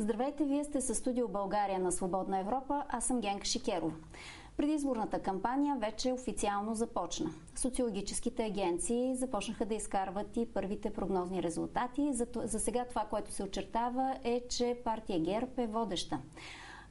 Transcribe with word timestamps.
Здравейте, 0.00 0.44
вие 0.44 0.64
сте 0.64 0.80
със 0.80 0.98
студио 0.98 1.28
България 1.28 1.78
на 1.78 1.92
Свободна 1.92 2.38
Европа, 2.38 2.84
аз 2.88 3.04
съм 3.04 3.20
Генка 3.20 3.44
Шикерова. 3.44 3.94
Предизборната 4.56 5.22
кампания 5.22 5.76
вече 5.76 6.12
официално 6.12 6.74
започна. 6.74 7.30
Социологическите 7.54 8.44
агенции 8.44 9.16
започнаха 9.16 9.66
да 9.66 9.74
изкарват 9.74 10.36
и 10.36 10.52
първите 10.54 10.92
прогнозни 10.92 11.42
резултати. 11.42 12.12
За, 12.12 12.26
за 12.34 12.60
сега 12.60 12.84
това, 12.84 13.04
което 13.10 13.32
се 13.32 13.42
очертава 13.42 14.18
е, 14.24 14.42
че 14.48 14.80
партия 14.84 15.20
ГЕРБ 15.20 15.62
е 15.62 15.66
водеща. 15.66 16.20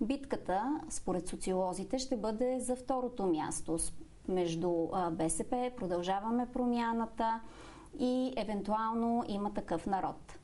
Битката, 0.02 0.82
според 0.90 1.27
социолозите, 1.27 1.99
ще 1.99 2.18
бъде 2.18 2.60
за 2.60 2.76
второто 2.76 3.26
място 3.26 3.77
между 4.27 4.88
БСП, 5.12 5.71
продължаваме 5.77 6.48
промяната 6.54 7.41
и 7.99 8.34
евентуално 8.38 9.24
има 9.27 9.54
такъв 9.54 9.85
народ. 9.85 10.37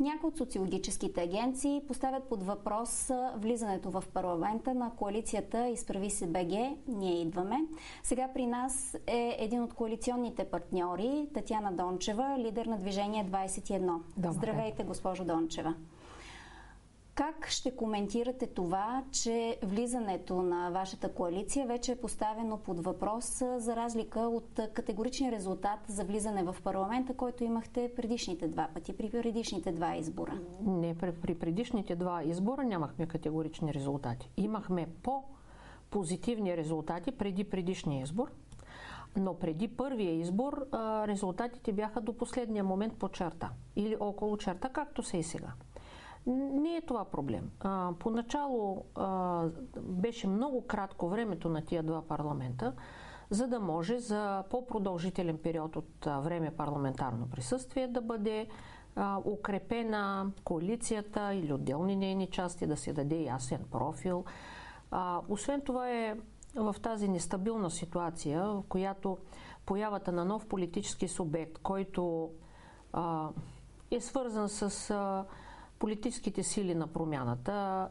Някои 0.00 0.28
от 0.28 0.36
социологическите 0.36 1.22
агенции 1.22 1.82
поставят 1.88 2.24
под 2.24 2.42
въпрос 2.42 3.10
влизането 3.36 3.90
в 3.90 4.04
парламента 4.14 4.74
на 4.74 4.90
коалицията 4.96 5.68
Изправи 5.68 6.10
се 6.10 6.26
БГ, 6.26 6.52
ние 6.88 7.20
идваме. 7.20 7.56
Сега 8.02 8.28
при 8.34 8.46
нас 8.46 8.96
е 9.06 9.36
един 9.38 9.62
от 9.62 9.74
коалиционните 9.74 10.44
партньори, 10.44 11.28
Татьяна 11.34 11.72
Дончева, 11.72 12.36
лидер 12.38 12.66
на 12.66 12.78
движение 12.78 13.24
21. 13.24 13.98
Добре. 14.16 14.32
Здравейте, 14.32 14.84
госпожо 14.84 15.24
Дончева. 15.24 15.74
Как 17.16 17.48
ще 17.48 17.76
коментирате 17.76 18.46
това, 18.46 19.04
че 19.10 19.58
влизането 19.62 20.42
на 20.42 20.70
вашата 20.70 21.12
коалиция 21.14 21.66
вече 21.66 21.92
е 21.92 22.00
поставено 22.00 22.58
под 22.58 22.84
въпрос 22.84 23.42
за 23.56 23.76
разлика 23.76 24.20
от 24.20 24.60
категоричния 24.74 25.32
резултат 25.32 25.78
за 25.88 26.04
влизане 26.04 26.42
в 26.42 26.56
парламента, 26.64 27.14
който 27.14 27.44
имахте 27.44 27.92
предишните 27.96 28.48
два 28.48 28.68
пъти, 28.74 28.96
при 28.96 29.10
предишните 29.10 29.72
два 29.72 29.96
избора? 29.96 30.40
Не, 30.66 30.94
при, 30.94 31.12
при 31.12 31.34
предишните 31.34 31.96
два 31.96 32.22
избора 32.22 32.64
нямахме 32.64 33.06
категорични 33.06 33.74
резултати. 33.74 34.30
Имахме 34.36 34.86
по-позитивни 35.02 36.56
резултати 36.56 37.12
преди 37.12 37.44
предишния 37.44 38.02
избор, 38.02 38.30
но 39.16 39.34
преди 39.34 39.68
първия 39.68 40.12
избор 40.12 40.66
резултатите 41.08 41.72
бяха 41.72 42.00
до 42.00 42.16
последния 42.16 42.64
момент 42.64 42.98
по 42.98 43.08
черта 43.08 43.50
или 43.76 43.96
около 44.00 44.36
черта, 44.36 44.68
както 44.68 45.02
са 45.02 45.16
и 45.16 45.22
сега. 45.22 45.52
Не 46.26 46.76
е 46.76 46.82
това 46.82 47.04
проблем. 47.04 47.50
А, 47.60 47.92
поначало 47.98 48.84
а, 48.94 49.44
беше 49.80 50.28
много 50.28 50.66
кратко 50.66 51.08
времето 51.08 51.48
на 51.48 51.64
тия 51.64 51.82
два 51.82 52.02
парламента, 52.02 52.72
за 53.30 53.46
да 53.46 53.60
може 53.60 53.98
за 53.98 54.44
по-продължителен 54.50 55.38
период 55.38 55.76
от 55.76 56.04
време 56.04 56.56
парламентарно 56.56 57.30
присъствие 57.30 57.88
да 57.88 58.00
бъде 58.00 58.48
а, 58.96 59.20
укрепена 59.24 60.30
коалицията 60.44 61.34
или 61.34 61.52
отделни 61.52 61.96
нейни 61.96 62.26
части, 62.26 62.66
да 62.66 62.76
се 62.76 62.92
даде 62.92 63.16
ясен 63.16 63.64
профил. 63.70 64.24
А, 64.90 65.20
освен 65.28 65.60
това 65.60 65.90
е 65.90 66.16
в 66.54 66.76
тази 66.82 67.08
нестабилна 67.08 67.70
ситуация, 67.70 68.44
в 68.44 68.62
която 68.68 69.18
появата 69.66 70.12
на 70.12 70.24
нов 70.24 70.46
политически 70.46 71.08
субект, 71.08 71.58
който 71.58 72.30
а, 72.92 73.28
е 73.90 74.00
свързан 74.00 74.48
с 74.48 74.90
а, 74.90 75.24
политическите 75.78 76.42
сили 76.42 76.74
на 76.74 76.86
промяната 76.86 77.88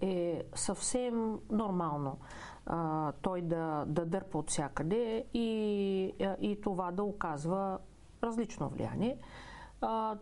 е 0.00 0.42
съвсем 0.54 1.38
нормално 1.50 2.18
той 3.22 3.42
да, 3.42 3.84
да 3.86 4.06
дърпа 4.06 4.38
от 4.38 4.50
всякъде 4.50 5.24
и, 5.34 6.14
и 6.40 6.60
това 6.60 6.92
да 6.92 7.02
оказва 7.02 7.78
различно 8.22 8.68
влияние. 8.68 9.18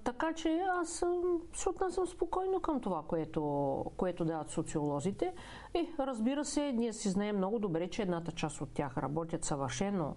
Така 0.04 0.32
че 0.34 0.62
аз 0.80 1.04
се 1.52 1.69
отнасям 1.69 2.06
спокойно 2.06 2.60
към 2.60 2.80
това, 2.80 3.02
което, 3.02 3.42
което 3.97 4.24
дават 4.24 4.50
социолозите. 4.50 5.34
И 5.74 5.91
разбира 5.98 6.44
се, 6.44 6.72
ние 6.72 6.92
си 6.92 7.08
знаем 7.08 7.36
много 7.36 7.58
добре, 7.58 7.88
че 7.88 8.02
едната 8.02 8.32
част 8.32 8.60
от 8.60 8.72
тях 8.72 8.98
работят 8.98 9.44
съвършено 9.44 10.16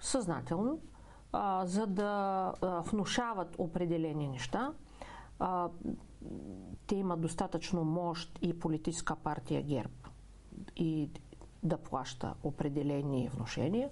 съзнателно, 0.00 0.78
за 1.62 1.86
да 1.86 2.52
внушават 2.62 3.56
определени 3.58 4.28
неща, 4.28 4.72
а, 5.38 5.68
те 6.86 6.96
имат 6.96 7.20
достатъчно 7.20 7.84
мощ 7.84 8.38
и 8.42 8.58
политическа 8.58 9.16
партия 9.16 9.62
ГЕРБ 9.62 9.92
и 10.76 11.10
да 11.62 11.78
плаща 11.78 12.34
определени 12.42 13.28
вношения. 13.28 13.90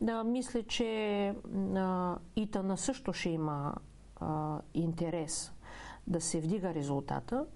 Да, 0.00 0.24
мисля, 0.24 0.62
че 0.62 1.28
а, 1.76 2.16
ИТАНА 2.36 2.76
също 2.76 3.12
ще 3.12 3.28
има 3.28 3.74
а, 4.20 4.60
интерес 4.74 5.52
да 6.06 6.20
се 6.20 6.40
вдига 6.40 6.74
резултата. 6.74 7.46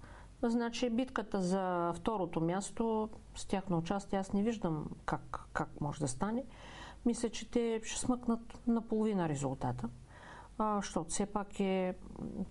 Значи 0.42 0.90
битката 0.90 1.40
за 1.42 1.92
второто 1.94 2.40
място 2.40 3.08
с 3.34 3.46
тяхно 3.46 3.78
участие 3.78 4.18
аз 4.18 4.32
не 4.32 4.42
виждам 4.42 4.86
как, 5.04 5.40
как 5.52 5.80
може 5.80 6.00
да 6.00 6.08
стане. 6.08 6.44
Мисля, 7.06 7.28
че 7.28 7.50
те 7.50 7.80
ще 7.84 8.00
смъкнат 8.00 8.60
наполовина 8.66 9.28
резултата 9.28 9.88
защото 10.60 11.10
все 11.10 11.26
пак 11.26 11.60
е, 11.60 11.94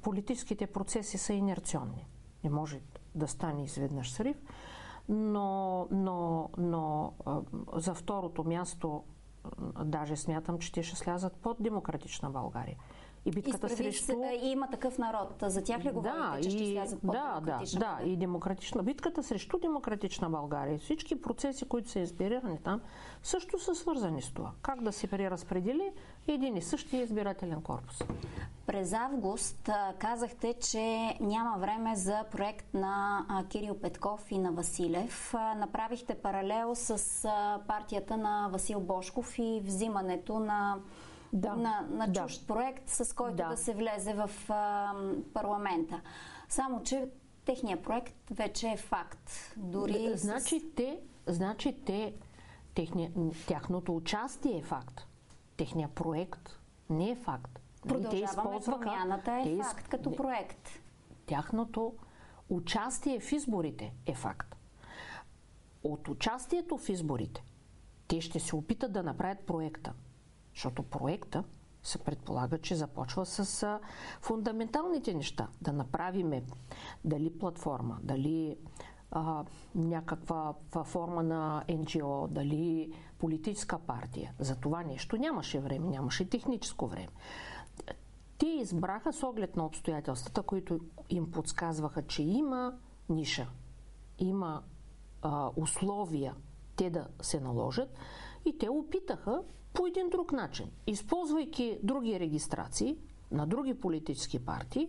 политическите 0.02 0.68
процеси 0.68 1.18
са 1.18 1.34
инерционни. 1.34 2.08
Не 2.44 2.50
може 2.50 2.82
да 3.16 3.28
стане 3.28 3.64
изведнъж 3.64 4.12
срив, 4.12 4.38
но, 5.10 5.88
но, 5.92 6.50
но 6.58 7.14
за 7.74 7.94
второто 7.94 8.44
място 8.44 9.04
даже 9.86 10.16
смятам, 10.16 10.60
че 10.60 10.72
те 10.72 10.84
ще 10.84 10.96
слязат 10.96 11.34
под 11.34 11.58
демократична 11.60 12.30
България. 12.30 12.78
И 13.26 13.32
битката 13.32 13.68
Изправи 13.68 13.76
срещу... 13.76 14.06
Се, 14.06 14.40
има 14.44 14.68
такъв 14.68 14.98
народ. 14.98 15.34
За 15.42 15.64
тях 15.64 15.86
ли 15.86 15.92
говорите, 15.92 16.18
да, 16.18 16.40
че 16.42 16.50
и... 16.50 16.52
ще 16.52 16.72
слязат 16.72 17.02
под 17.02 17.12
да, 17.12 17.40
демократична 17.40 17.80
да, 17.80 17.98
да, 18.04 18.10
и 18.10 18.18
демократична. 18.18 18.84
Битката 18.84 19.24
срещу 19.24 19.60
демократична 19.60 20.30
България. 20.30 20.80
Всички 20.80 21.22
процеси, 21.22 21.66
които 21.66 21.90
са 21.90 22.00
инспирирани 22.00 22.58
там, 22.64 22.82
също 23.24 23.60
са 23.60 23.76
свързани 23.76 24.22
с 24.22 24.32
това. 24.34 24.52
Как 24.62 24.82
да 24.82 24.92
се 24.92 25.08
преразпредели 25.08 25.92
един 26.28 26.58
и 26.58 26.62
същия 26.62 27.04
избирателен 27.04 27.62
корпус. 27.62 28.00
През 28.68 28.94
август 28.94 29.70
казахте, 29.98 30.54
че 30.54 31.18
няма 31.20 31.58
време 31.58 31.96
за 31.96 32.24
проект 32.32 32.74
на 32.74 33.26
Кирил 33.50 33.80
Петков 33.80 34.32
и 34.32 34.38
на 34.38 34.52
Василев. 34.52 35.34
Направихте 35.58 36.16
паралел 36.16 36.76
с 36.76 37.24
партията 37.68 38.18
на 38.18 38.50
Васил 38.52 38.80
Бошков 38.80 39.40
и 39.40 39.62
взимането 39.66 40.40
на 40.40 40.78
да. 41.34 41.56
на, 41.56 41.88
на 41.90 42.14
чужд 42.14 42.42
да. 42.42 42.54
проект, 42.54 42.90
с 42.90 43.16
който 43.16 43.36
да. 43.36 43.50
да 43.50 43.58
се 43.58 43.74
влезе 43.74 44.14
в 44.14 44.30
а, 44.50 44.94
парламента. 45.34 46.02
Само, 46.50 46.84
че 46.84 47.10
техният 47.46 47.84
проект 47.84 48.16
вече 48.32 48.68
е 48.70 48.78
факт. 48.78 49.32
Дори 49.58 50.12
значи, 50.18 50.60
с... 50.60 50.76
те, 50.76 51.00
значи 51.28 51.76
те, 51.86 52.14
техния, 52.76 53.12
тяхното 53.48 53.96
участие 53.96 54.58
е 54.58 54.64
факт. 54.64 55.08
Техният 55.58 55.92
проект 55.92 56.60
не 56.90 57.10
е 57.10 57.16
факт. 57.16 57.60
Продължаваме 57.88 58.60
те 58.60 58.66
промяната 58.66 59.32
е 59.32 59.44
те 59.44 59.64
факт 59.64 59.88
като 59.88 60.16
проект. 60.16 60.70
Тяхното 61.26 61.94
участие 62.50 63.20
в 63.20 63.32
изборите 63.32 63.94
е 64.06 64.16
факт. 64.16 64.56
От 65.84 66.08
участието 66.08 66.78
в 66.78 66.90
изборите 66.90 67.44
те 68.08 68.22
ще 68.22 68.40
се 68.40 68.56
опитат 68.56 68.92
да 68.92 69.04
направят 69.04 69.40
проекта. 69.40 69.94
Защото 70.58 70.84
проекта 70.84 71.44
се 71.84 71.98
предполага, 71.98 72.58
че 72.58 72.76
започва 72.76 73.26
с 73.26 73.80
фундаменталните 74.22 75.14
неща. 75.14 75.48
Да 75.62 75.74
направиме 75.74 76.44
дали 77.06 77.38
платформа, 77.38 78.00
дали 78.04 78.58
а, 79.12 79.46
някаква 79.76 80.54
форма 80.84 81.24
на 81.24 81.64
НГО, 81.70 82.28
дали 82.32 82.94
политическа 83.20 83.80
партия. 83.80 84.34
За 84.40 84.56
това 84.56 84.84
нещо 84.84 85.18
нямаше 85.18 85.60
време, 85.60 85.88
нямаше 85.88 86.30
техническо 86.30 86.88
време. 86.88 87.10
Те 88.38 88.46
избраха 88.48 89.14
с 89.14 89.24
оглед 89.24 89.56
на 89.56 89.66
обстоятелствата, 89.66 90.42
които 90.42 90.80
им 91.10 91.32
подсказваха, 91.32 92.02
че 92.02 92.24
има 92.24 92.74
ниша, 93.10 93.48
има 94.20 94.64
а, 95.22 95.52
условия 95.56 96.36
те 96.76 96.90
да 96.90 97.08
се 97.22 97.40
наложат 97.40 97.90
и 98.48 98.58
те 98.58 98.70
опитаха 98.70 99.44
по 99.74 99.88
един 99.88 100.10
друг 100.10 100.32
начин, 100.32 100.72
използвайки 100.88 101.80
други 101.84 102.20
регистрации 102.20 102.98
на 103.32 103.48
други 103.48 103.74
политически 103.74 104.46
партии, 104.46 104.88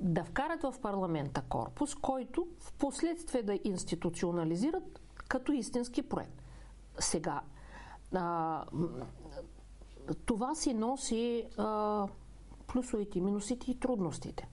да 0.00 0.24
вкарат 0.24 0.62
в 0.62 0.74
парламента 0.82 1.42
корпус, 1.48 1.94
който 1.94 2.46
в 2.58 2.72
последствие 2.72 3.42
да 3.42 3.58
институционализират 3.64 5.00
като 5.28 5.52
истински 5.52 6.02
проект. 6.02 6.42
Сега, 6.98 7.40
а, 8.14 8.64
това 10.26 10.54
си 10.54 10.74
носи 10.74 11.44
а, 11.58 12.08
плюсовите, 12.66 13.20
минусите 13.20 13.70
и 13.70 13.78
трудностите. 13.78 14.48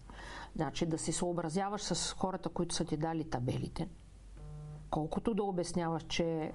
Значи 0.56 0.85
да 0.85 0.97
се 0.97 1.12
съобразяваш 1.12 1.81
с 1.81 2.13
хората, 2.13 2.50
които 2.50 2.75
са 2.75 2.85
ти 2.85 2.97
дали 2.97 3.30
табелите, 3.30 3.89
колкото 4.89 5.33
да 5.33 5.44
обясняваш, 5.44 6.03
че 6.03 6.51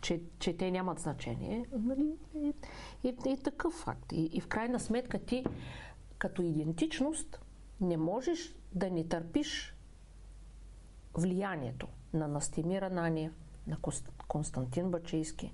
че, 0.00 0.20
че 0.38 0.56
те 0.56 0.70
нямат 0.70 1.00
значение, 1.00 1.66
нали, 1.72 2.12
е, 2.34 3.08
е, 3.08 3.32
е 3.32 3.36
такъв 3.36 3.72
факт. 3.72 4.12
И, 4.12 4.24
и 4.32 4.40
в 4.40 4.48
крайна 4.48 4.80
сметка 4.80 5.18
ти 5.18 5.44
като 6.18 6.42
идентичност 6.42 7.40
не 7.80 7.96
можеш 7.96 8.54
да 8.74 8.90
не 8.90 9.08
търпиш 9.08 9.74
влиянието 11.14 11.88
на 12.12 12.28
Настимир 12.28 12.82
Ананиев, 12.82 13.32
на 13.66 13.76
Константин 14.28 14.90
Бачийски, 14.90 15.52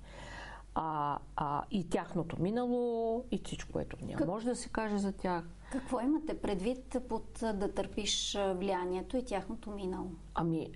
а, 0.75 1.19
а, 1.35 1.63
и 1.71 1.89
тяхното 1.89 2.41
минало, 2.41 3.25
и 3.31 3.41
всичко, 3.45 3.71
което 3.71 3.97
няма 4.01 4.17
как... 4.17 4.27
може 4.27 4.45
да 4.45 4.55
се 4.55 4.69
каже 4.69 4.97
за 4.97 5.11
тях. 5.11 5.43
Какво 5.71 5.99
имате 5.99 6.41
предвид 6.41 6.97
под 7.09 7.39
да 7.41 7.73
търпиш 7.73 8.37
влиянието 8.55 9.17
и 9.17 9.25
тяхното 9.25 9.71
минало? 9.71 10.11
Ами, 10.33 10.71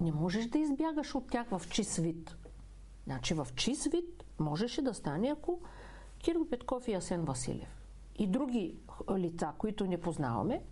не 0.00 0.12
можеш 0.12 0.46
да 0.46 0.58
избягаш 0.58 1.14
от 1.14 1.30
тях 1.30 1.46
в 1.50 1.62
чист 1.70 1.96
вид. 1.96 2.36
Значи 3.08 3.34
в 3.34 3.48
чист 3.56 3.84
вид 3.84 4.24
можеше 4.38 4.82
да 4.82 4.94
стане, 4.94 5.28
ако 5.28 5.60
Кирил 6.18 6.48
Петков 6.50 6.88
и 6.88 6.94
Асен 6.94 7.24
Василев 7.24 7.86
и 8.16 8.26
други 8.26 8.76
лица, 9.16 9.52
които 9.58 9.86
не 9.86 10.00
познаваме, 10.00 10.62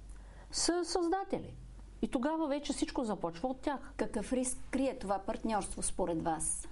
са 0.50 0.84
създатели. 0.84 1.54
И 2.02 2.08
тогава 2.08 2.48
вече 2.48 2.72
всичко 2.72 3.04
започва 3.04 3.48
от 3.48 3.60
тях. 3.60 3.92
Какъв 3.96 4.32
риск 4.32 4.58
крие 4.70 4.98
това 4.98 5.18
партньорство 5.18 5.82
според 5.82 6.22
вас? 6.22 6.68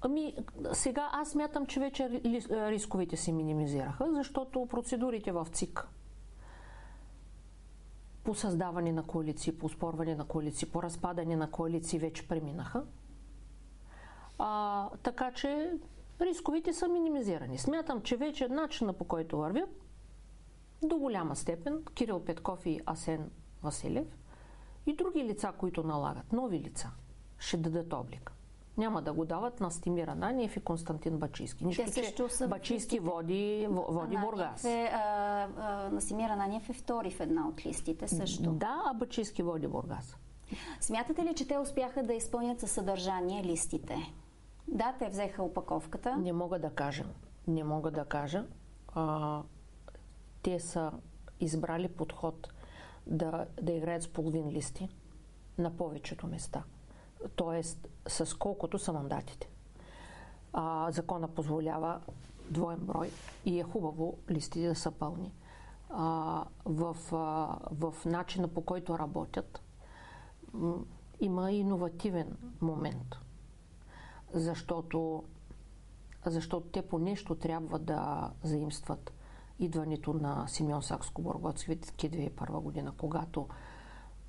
Ами, 0.00 0.36
сега 0.72 1.10
аз 1.12 1.34
мятам, 1.34 1.66
че 1.66 1.80
вече 1.80 2.20
рисковите 2.50 3.16
се 3.16 3.32
минимизираха, 3.32 4.12
защото 4.12 4.66
процедурите 4.66 5.32
в 5.32 5.46
ЦИК 5.52 5.88
по 8.24 8.34
създаване 8.34 8.92
на 8.92 9.02
коалиции, 9.02 9.58
по 9.58 9.68
спорване 9.68 10.14
на 10.14 10.24
коалиции, 10.24 10.68
по 10.68 10.82
разпадане 10.82 11.36
на 11.36 11.50
коалиции 11.50 11.98
вече 11.98 12.28
преминаха. 12.28 12.84
А, 14.42 14.88
така 15.02 15.32
че 15.32 15.72
рисковите 16.20 16.72
са 16.72 16.88
минимизирани. 16.88 17.58
Смятам, 17.58 18.02
че 18.02 18.16
вече 18.16 18.48
начина 18.48 18.92
по 18.92 19.04
който 19.04 19.38
вървят 19.38 19.68
до 20.82 20.98
голяма 20.98 21.36
степен 21.36 21.84
Кирил 21.94 22.24
Петков 22.24 22.66
и 22.66 22.80
Асен 22.86 23.30
Василев 23.62 24.06
и 24.86 24.92
други 24.92 25.24
лица, 25.24 25.52
които 25.58 25.82
налагат, 25.82 26.32
нови 26.32 26.60
лица, 26.60 26.90
ще 27.38 27.56
дадат 27.56 27.92
облик. 27.92 28.32
Няма 28.76 29.02
да 29.02 29.12
го 29.12 29.24
дават 29.24 29.60
на 29.60 29.70
Стимира 29.70 30.14
Наниев 30.14 30.56
и 30.56 30.60
Константин 30.60 31.18
Бачийски. 31.18 31.64
Нищо, 31.64 31.82
Те 31.84 31.92
също 31.92 32.28
че 32.28 32.34
са 32.34 32.48
Бачийски 32.48 32.98
води, 32.98 33.66
води 33.70 34.16
Бургас. 34.16 34.64
Е, 34.64 34.90
а, 34.92 35.48
а, 35.58 35.90
Настимир 35.90 36.30
Ананиев 36.30 36.68
е 36.68 36.72
втори 36.72 37.10
в 37.10 37.20
една 37.20 37.48
от 37.48 37.66
листите 37.66 38.08
също. 38.08 38.50
Да, 38.50 38.82
а 38.86 38.94
Бачийски 38.94 39.42
води 39.42 39.66
Бургас. 39.66 40.16
Смятате 40.80 41.24
ли, 41.24 41.34
че 41.34 41.48
те 41.48 41.58
успяха 41.58 42.02
да 42.02 42.14
изпълнят 42.14 42.60
със 42.60 42.70
съдържание 42.70 43.44
листите? 43.44 44.12
Да, 44.68 44.94
те 44.98 45.08
взеха 45.08 45.42
опаковката. 45.42 46.16
Не 46.16 46.32
мога 46.32 46.58
да 46.58 46.70
кажа. 46.70 47.04
Не 47.46 47.64
мога 47.64 47.90
да 47.90 48.04
кажа. 48.04 48.46
А, 48.94 49.42
те 50.42 50.60
са 50.60 50.92
избрали 51.40 51.88
подход 51.88 52.52
да, 53.06 53.46
да 53.62 53.72
играят 53.72 54.02
с 54.02 54.08
половин 54.08 54.48
листи 54.48 54.88
на 55.58 55.76
повечето 55.76 56.26
места. 56.26 56.64
Тоест, 57.36 57.88
с 58.08 58.38
колкото 58.38 58.78
са 58.78 58.92
мандатите. 58.92 59.50
А, 60.52 60.90
закона 60.90 61.28
позволява 61.28 62.00
двоен 62.50 62.78
брой 62.78 63.10
и 63.44 63.60
е 63.60 63.62
хубаво 63.62 64.18
листите 64.30 64.68
да 64.68 64.74
са 64.74 64.90
пълни. 64.90 65.34
А, 65.90 66.44
в, 66.64 66.96
а, 67.12 67.58
в 67.70 67.94
начина 68.04 68.48
по 68.48 68.60
който 68.64 68.98
работят 68.98 69.62
има 71.20 71.52
иновативен 71.52 72.36
момент. 72.60 73.16
Защото, 74.32 75.24
защото 76.26 76.66
те 76.66 76.82
по 76.82 76.98
нещо 76.98 77.34
трябва 77.34 77.78
да 77.78 78.30
заимстват 78.42 79.12
идването 79.58 80.12
на 80.12 80.48
Симеон 80.48 80.82
Сакско-Боргоцки 80.82 81.78
2001 81.78 82.60
година, 82.60 82.92
когато 82.98 83.48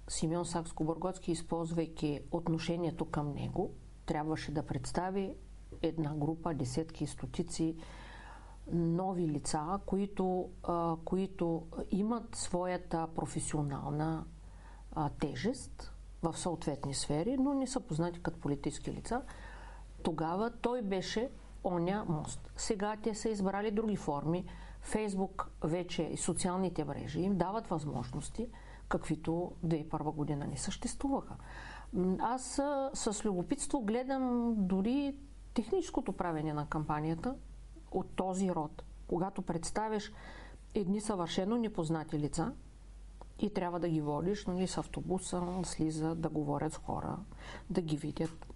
Симеон 0.07 0.45
Сакско-Боргоцки, 0.45 1.29
използвайки 1.29 2.19
отношението 2.31 3.05
към 3.05 3.33
него, 3.33 3.71
трябваше 4.05 4.51
да 4.51 4.63
представи 4.63 5.35
една 5.81 6.15
група, 6.15 6.53
десетки 6.53 7.07
стотици 7.07 7.75
нови 8.71 9.27
лица, 9.27 9.79
които, 9.85 10.49
а, 10.63 10.95
които 11.05 11.67
имат 11.91 12.35
своята 12.35 13.07
професионална 13.15 14.25
а, 14.91 15.09
тежест 15.09 15.93
в 16.23 16.37
съответни 16.37 16.93
сфери, 16.93 17.37
но 17.37 17.53
не 17.53 17.67
са 17.67 17.79
познати 17.79 18.23
като 18.23 18.39
политически 18.39 18.91
лица. 18.91 19.21
Тогава 20.03 20.51
той 20.61 20.81
беше 20.81 21.29
оня 21.63 22.05
мост. 22.09 22.51
Сега 22.57 22.97
те 23.03 23.15
са 23.15 23.29
избрали 23.29 23.71
други 23.71 23.95
форми 23.95 24.45
Фейсбук 24.81 25.51
вече 25.63 26.03
и 26.03 26.17
социалните 26.17 26.83
мрежи 26.83 27.19
им 27.19 27.37
дават 27.37 27.67
възможности, 27.67 28.47
каквито 28.89 29.51
2001 29.65 30.13
година 30.13 30.47
не 30.47 30.57
съществуваха. 30.57 31.35
Аз 32.19 32.61
с 32.93 33.25
любопитство 33.25 33.81
гледам 33.81 34.53
дори 34.57 35.15
техническото 35.53 36.13
правене 36.13 36.53
на 36.53 36.65
кампанията 36.65 37.35
от 37.91 38.09
този 38.15 38.51
род. 38.51 38.83
Когато 39.07 39.41
представиш 39.41 40.11
едни 40.73 41.01
съвършено 41.01 41.57
непознати 41.57 42.19
лица 42.19 42.53
и 43.39 43.53
трябва 43.53 43.79
да 43.79 43.89
ги 43.89 44.01
водиш 44.01 44.45
нали, 44.45 44.67
с 44.67 44.77
автобуса, 44.77 45.43
слиза, 45.63 46.15
да 46.15 46.29
говорят 46.29 46.73
с 46.73 46.77
хора, 46.77 47.17
да 47.69 47.81
ги 47.81 47.97
видят. 47.97 48.47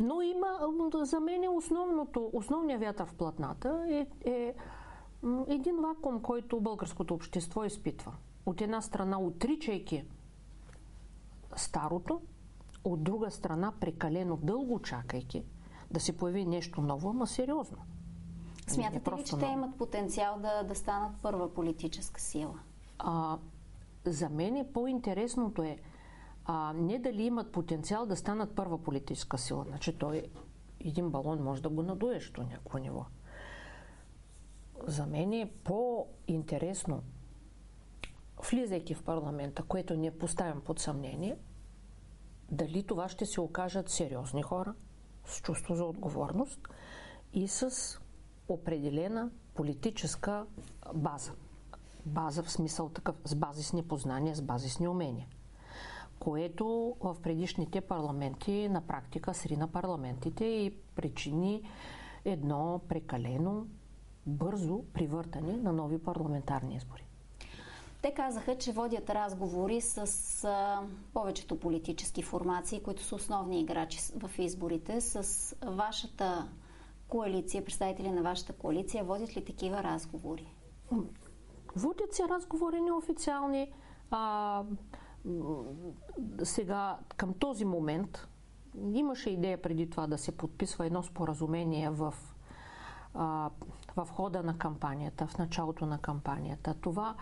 Но 0.00 0.22
има, 0.22 0.58
за 1.02 1.20
мен 1.20 1.44
е 1.44 1.48
основното, 1.48 2.30
основният 2.32 2.80
вятър 2.80 3.06
в 3.06 3.14
платната 3.14 3.86
е, 3.88 4.06
е 4.30 4.54
един 5.46 5.76
вакуум, 5.76 6.22
който 6.22 6.60
българското 6.60 7.14
общество 7.14 7.64
изпитва. 7.64 8.12
От 8.46 8.60
една 8.60 8.80
страна, 8.80 9.20
отричайки 9.20 10.04
старото, 11.56 12.20
от 12.84 13.02
друга 13.02 13.30
страна, 13.30 13.72
прекалено 13.80 14.36
дълго 14.36 14.82
чакайки 14.82 15.44
да 15.90 16.00
се 16.00 16.16
появи 16.16 16.44
нещо 16.44 16.80
ново, 16.80 17.10
ама 17.10 17.26
сериозно. 17.26 17.78
Смятате 18.66 19.10
ли, 19.10 19.24
че 19.24 19.38
те 19.38 19.46
имат 19.46 19.76
потенциал 19.76 20.38
да, 20.38 20.62
да 20.62 20.74
станат 20.74 21.12
първа 21.22 21.54
политическа 21.54 22.20
сила? 22.20 22.58
А, 22.98 23.38
за 24.04 24.28
мен 24.28 24.56
е 24.56 24.72
по-интересното 24.72 25.62
е 25.62 25.78
а, 26.44 26.72
не 26.72 26.98
дали 26.98 27.22
имат 27.22 27.52
потенциал 27.52 28.06
да 28.06 28.16
станат 28.16 28.54
първа 28.54 28.82
политическа 28.82 29.38
сила. 29.38 29.64
Значи 29.68 29.98
той 29.98 30.26
един 30.80 31.10
балон 31.10 31.42
може 31.42 31.62
да 31.62 31.68
го 31.68 31.82
надуеш 31.82 32.30
до 32.30 32.42
някакво 32.42 32.78
ниво 32.78 33.06
за 34.86 35.06
мен 35.06 35.32
е 35.32 35.52
по-интересно, 35.64 37.02
влизайки 38.50 38.94
в 38.94 39.02
парламента, 39.02 39.62
което 39.62 39.96
не 39.96 40.18
поставям 40.18 40.60
под 40.60 40.78
съмнение, 40.78 41.36
дали 42.50 42.82
това 42.82 43.08
ще 43.08 43.26
се 43.26 43.40
окажат 43.40 43.88
сериозни 43.88 44.42
хора, 44.42 44.74
с 45.24 45.40
чувство 45.40 45.74
за 45.74 45.84
отговорност 45.84 46.60
и 47.32 47.48
с 47.48 47.98
определена 48.48 49.30
политическа 49.54 50.46
база. 50.94 51.32
База 52.06 52.42
в 52.42 52.50
смисъл 52.50 52.88
такъв, 52.88 53.16
с 53.24 53.34
базисни 53.34 53.82
познания, 53.82 54.36
с 54.36 54.42
базисни 54.42 54.88
умения. 54.88 55.26
Което 56.20 56.96
в 57.00 57.16
предишните 57.22 57.80
парламенти 57.80 58.68
на 58.68 58.80
практика 58.80 59.34
сри 59.34 59.56
на 59.56 59.68
парламентите 59.68 60.44
и 60.44 60.76
причини 60.94 61.62
едно 62.24 62.80
прекалено 62.88 63.66
бързо 64.26 64.82
привъртане 64.92 65.56
на 65.56 65.72
нови 65.72 65.98
парламентарни 65.98 66.74
избори. 66.76 67.04
Те 68.02 68.14
казаха, 68.14 68.58
че 68.58 68.72
водят 68.72 69.10
разговори 69.10 69.80
с 69.80 70.44
а, 70.44 70.82
повечето 71.14 71.60
политически 71.60 72.22
формации, 72.22 72.82
които 72.82 73.02
са 73.02 73.14
основни 73.14 73.60
играчи 73.60 73.98
в 74.16 74.38
изборите, 74.38 75.00
с 75.00 75.56
вашата 75.66 76.48
коалиция, 77.08 77.64
представители 77.64 78.10
на 78.10 78.22
вашата 78.22 78.52
коалиция. 78.52 79.04
Водят 79.04 79.36
ли 79.36 79.44
такива 79.44 79.82
разговори? 79.82 80.54
Водят 81.76 82.14
се 82.14 82.28
разговори 82.28 82.80
неофициални. 82.80 83.72
А, 84.10 84.62
сега, 86.42 86.98
към 87.16 87.34
този 87.34 87.64
момент, 87.64 88.28
имаше 88.92 89.30
идея 89.30 89.62
преди 89.62 89.90
това 89.90 90.06
да 90.06 90.18
се 90.18 90.36
подписва 90.36 90.86
едно 90.86 91.02
споразумение 91.02 91.90
в 91.90 92.14
в 93.96 94.06
хода 94.10 94.42
на 94.42 94.58
кампанията, 94.58 95.26
в 95.26 95.38
началото 95.38 95.86
на 95.86 95.98
кампанията. 95.98 96.74
Това 96.74 97.14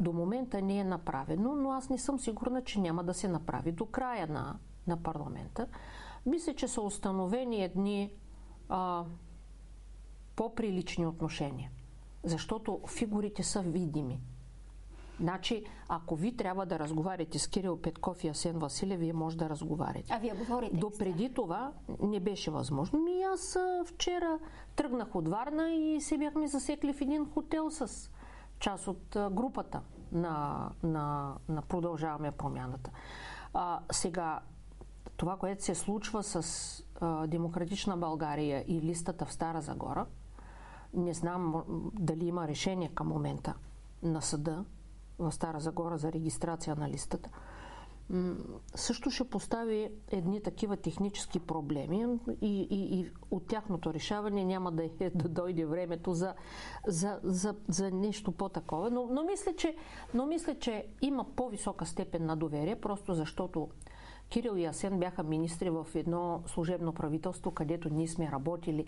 до 0.00 0.12
момента 0.12 0.62
не 0.62 0.78
е 0.78 0.84
направено, 0.84 1.54
но 1.54 1.70
аз 1.70 1.90
не 1.90 1.98
съм 1.98 2.18
сигурна, 2.18 2.64
че 2.64 2.80
няма 2.80 3.04
да 3.04 3.14
се 3.14 3.28
направи 3.28 3.72
до 3.72 3.86
края 3.86 4.26
на, 4.26 4.58
на 4.86 5.02
парламента. 5.02 5.66
Мисля, 6.26 6.54
че 6.54 6.68
са 6.68 6.80
установени 6.80 7.64
едни 7.64 8.12
а, 8.68 9.04
по-прилични 10.36 11.06
отношения, 11.06 11.70
защото 12.24 12.80
фигурите 12.88 13.42
са 13.42 13.62
видими. 13.62 14.20
Значи, 15.20 15.64
ако 15.88 16.16
ви 16.16 16.36
трябва 16.36 16.66
да 16.66 16.78
разговаряте 16.78 17.38
с 17.38 17.46
Кирил 17.46 17.76
Петков 17.82 18.24
и 18.24 18.28
Асен 18.28 18.58
Василев, 18.58 19.00
вие 19.00 19.12
може 19.12 19.36
да 19.36 19.48
разговаряте. 19.48 20.06
А 20.10 20.18
вие 20.18 20.34
говорите. 20.34 20.76
До 20.76 20.90
преди 20.98 21.34
това 21.34 21.72
не 22.02 22.20
беше 22.20 22.50
възможно. 22.50 22.98
Ми 22.98 23.22
аз 23.22 23.58
вчера 23.86 24.38
тръгнах 24.76 25.14
от 25.14 25.28
Варна 25.28 25.70
и 25.70 26.00
се 26.00 26.18
бяхме 26.18 26.48
засекли 26.48 26.92
в 26.92 27.00
един 27.00 27.26
хотел 27.26 27.70
с 27.70 28.10
част 28.58 28.88
от 28.88 29.16
групата. 29.30 29.80
на, 30.12 30.70
на, 30.82 31.34
на 31.48 31.62
продължаваме 31.62 32.30
промяната. 32.30 32.90
А, 33.54 33.80
сега, 33.92 34.40
това, 35.16 35.36
което 35.36 35.64
се 35.64 35.74
случва 35.74 36.22
с 36.22 36.84
а, 37.00 37.26
Демократична 37.26 37.96
България 37.96 38.64
и 38.66 38.80
листата 38.80 39.24
в 39.24 39.32
Стара 39.32 39.60
Загора, 39.60 40.06
не 40.94 41.14
знам 41.14 41.62
дали 41.94 42.26
има 42.26 42.48
решение 42.48 42.88
към 42.88 43.08
момента 43.08 43.54
на 44.02 44.22
съда 44.22 44.64
в 45.20 45.32
Стара 45.32 45.60
Загора 45.60 45.98
за 45.98 46.12
регистрация 46.12 46.76
на 46.76 46.88
листата 46.88 47.30
също 48.74 49.10
ще 49.10 49.24
постави 49.24 49.90
едни 50.10 50.42
такива 50.42 50.76
технически 50.76 51.40
проблеми 51.40 52.06
и, 52.40 52.60
и, 52.70 53.00
и 53.00 53.10
от 53.30 53.46
тяхното 53.46 53.94
решаване 53.94 54.44
няма 54.44 54.72
да, 54.72 54.84
е, 54.84 55.10
да 55.10 55.28
дойде 55.28 55.64
времето 55.64 56.12
за, 56.12 56.34
за, 56.86 57.20
за, 57.22 57.54
за 57.68 57.90
нещо 57.90 58.32
по-такова. 58.32 58.90
Но, 58.90 59.06
но, 59.06 59.22
мисля, 59.22 59.52
че, 59.56 59.76
но 60.14 60.26
мисля, 60.26 60.54
че 60.58 60.86
има 61.02 61.24
по-висока 61.36 61.86
степен 61.86 62.26
на 62.26 62.36
доверие, 62.36 62.76
просто 62.76 63.14
защото 63.14 63.68
Кирил 64.28 64.56
и 64.56 64.64
Асен 64.64 64.98
бяха 64.98 65.22
министри 65.22 65.70
в 65.70 65.86
едно 65.94 66.42
служебно 66.46 66.92
правителство, 66.92 67.50
където 67.50 67.88
ние 67.90 68.08
сме 68.08 68.30
работили 68.32 68.86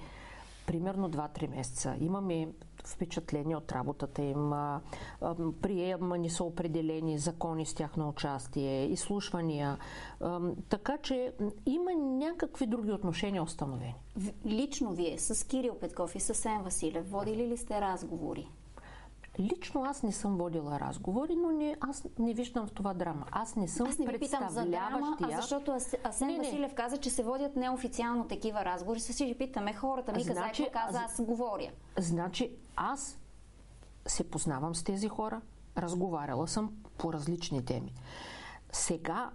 примерно 0.67 1.11
2-3 1.11 1.51
месеца. 1.51 1.97
Имаме 2.01 2.49
впечатление 2.85 3.57
от 3.57 3.73
работата 3.73 4.23
им, 4.23 4.53
приемани 5.63 6.31
са 6.31 6.45
определени 6.45 7.19
закони 7.19 7.67
с 7.67 7.75
тяхно 7.75 8.09
участие, 8.09 8.87
изслушвания. 8.87 9.79
Така 10.69 10.99
че 10.99 11.33
има 11.67 11.95
някакви 11.95 12.67
други 12.67 12.93
отношения 12.93 13.43
установени. 13.43 13.95
Лично 14.47 14.93
вие 14.93 15.19
с 15.19 15.47
Кирил 15.47 15.75
Петков 15.75 16.15
и 16.15 16.21
с 16.21 16.35
Сен 16.35 16.63
Василев 16.63 17.11
водили 17.11 17.49
ли 17.49 17.57
сте 17.57 17.81
разговори? 17.81 18.49
Лично 19.39 19.85
аз 19.85 20.03
не 20.03 20.13
съм 20.13 20.37
водила 20.37 20.81
разговори, 20.81 21.37
но 21.37 21.51
не, 21.51 21.77
аз 21.81 22.07
не 22.19 22.35
виждам 22.35 22.67
в 22.67 22.73
това 22.73 22.95
драма. 22.95 23.27
Аз 23.31 23.57
не 23.57 23.69
съм 23.69 23.87
аз 23.87 23.99
не 23.99 24.07
ви 24.07 24.19
питам 24.19 24.49
за 24.49 24.67
драма, 24.67 25.17
а 25.23 25.37
защото 25.37 25.73
Асен 26.05 26.29
не, 26.29 26.39
Василев 26.39 26.75
каза, 26.75 26.97
че 26.97 27.11
се 27.11 27.23
водят 27.23 27.57
неофициално 27.57 28.29
такива 28.29 28.65
разговори. 28.65 29.01
Се 29.01 29.13
си 29.13 29.35
питаме 29.39 29.73
хората. 29.73 30.13
Ми 30.13 30.23
значи, 30.23 30.69
каза, 30.73 30.99
аз 30.99 31.23
говоря. 31.23 31.71
Значи 31.99 32.51
аз 32.77 33.19
се 34.07 34.31
познавам 34.31 34.75
с 34.75 34.85
тези 34.85 35.09
хора, 35.09 35.41
разговаряла 35.79 36.49
съм 36.49 36.73
по 36.99 37.13
различни 37.13 37.65
теми. 37.65 37.95
Сега 38.73 39.31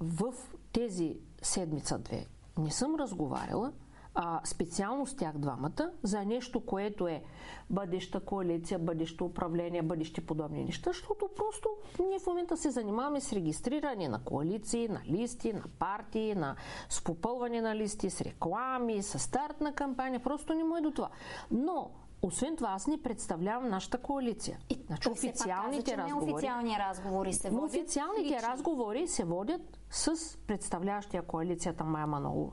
в 0.00 0.34
тези 0.72 1.18
седмица-две 1.42 2.26
не 2.58 2.70
съм 2.70 2.94
разговаряла, 2.94 3.72
а, 4.14 4.40
специално 4.44 5.06
с 5.06 5.16
тях 5.16 5.38
двамата 5.38 5.90
за 6.02 6.24
нещо, 6.24 6.60
което 6.60 7.08
е 7.08 7.22
бъдеща 7.70 8.20
коалиция, 8.20 8.78
бъдещо 8.78 9.24
управление, 9.24 9.82
бъдещи 9.82 10.26
подобни 10.26 10.64
неща, 10.64 10.90
защото 10.90 11.28
просто 11.36 11.68
ние 12.08 12.18
в 12.18 12.26
момента 12.26 12.56
се 12.56 12.70
занимаваме 12.70 13.20
с 13.20 13.32
регистриране 13.32 14.08
на 14.08 14.24
коалиции, 14.24 14.88
на 14.88 15.00
листи, 15.06 15.52
на 15.52 15.64
партии, 15.78 16.34
на, 16.34 16.56
с 16.88 17.04
попълване 17.04 17.60
на 17.60 17.76
листи, 17.76 18.10
с 18.10 18.20
реклами, 18.20 19.02
с 19.02 19.18
старт 19.18 19.60
на 19.60 19.72
кампания. 19.72 20.20
Просто 20.20 20.54
не 20.54 20.64
му 20.64 20.76
е 20.76 20.80
до 20.80 20.90
това. 20.90 21.08
Но 21.50 21.90
освен 22.22 22.56
това, 22.56 22.68
аз 22.68 22.86
не 22.86 23.02
представлявам 23.02 23.68
нашата 23.68 23.98
коалиция. 23.98 24.58
И 24.70 24.80
значи, 24.86 25.08
официалните 25.08 25.94
каза, 25.94 26.02
разговори. 26.02 26.32
Официални 26.32 26.76
разговори 26.78 27.32
се 27.32 27.50
водят. 27.50 27.68
Официалните 27.68 28.34
лични. 28.34 28.42
разговори 28.42 29.08
се 29.08 29.24
водят 29.24 29.78
с 29.90 30.38
представляващия 30.46 31.22
коалицията 31.22 31.84
Майя 31.84 32.06
Манолова. 32.06 32.52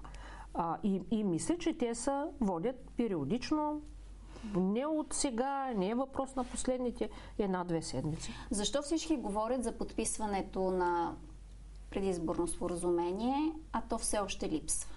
А, 0.57 0.77
и, 0.83 1.01
и 1.11 1.23
мисля, 1.23 1.57
че 1.57 1.77
те 1.77 1.95
са 1.95 2.27
водят 2.41 2.75
периодично 2.97 3.81
не 4.55 4.85
от 4.85 5.13
сега, 5.13 5.73
не 5.75 5.89
е 5.89 5.95
въпрос 5.95 6.35
на 6.35 6.43
последните 6.43 7.09
една-две 7.37 7.81
седмици. 7.81 8.31
Защо 8.51 8.81
всички 8.81 9.17
говорят 9.17 9.63
за 9.63 9.77
подписването 9.77 10.71
на 10.71 11.15
предизборно 11.89 12.47
споразумение, 12.47 13.53
а 13.73 13.81
то 13.81 13.97
все 13.97 14.19
още 14.19 14.49
липсва? 14.49 14.89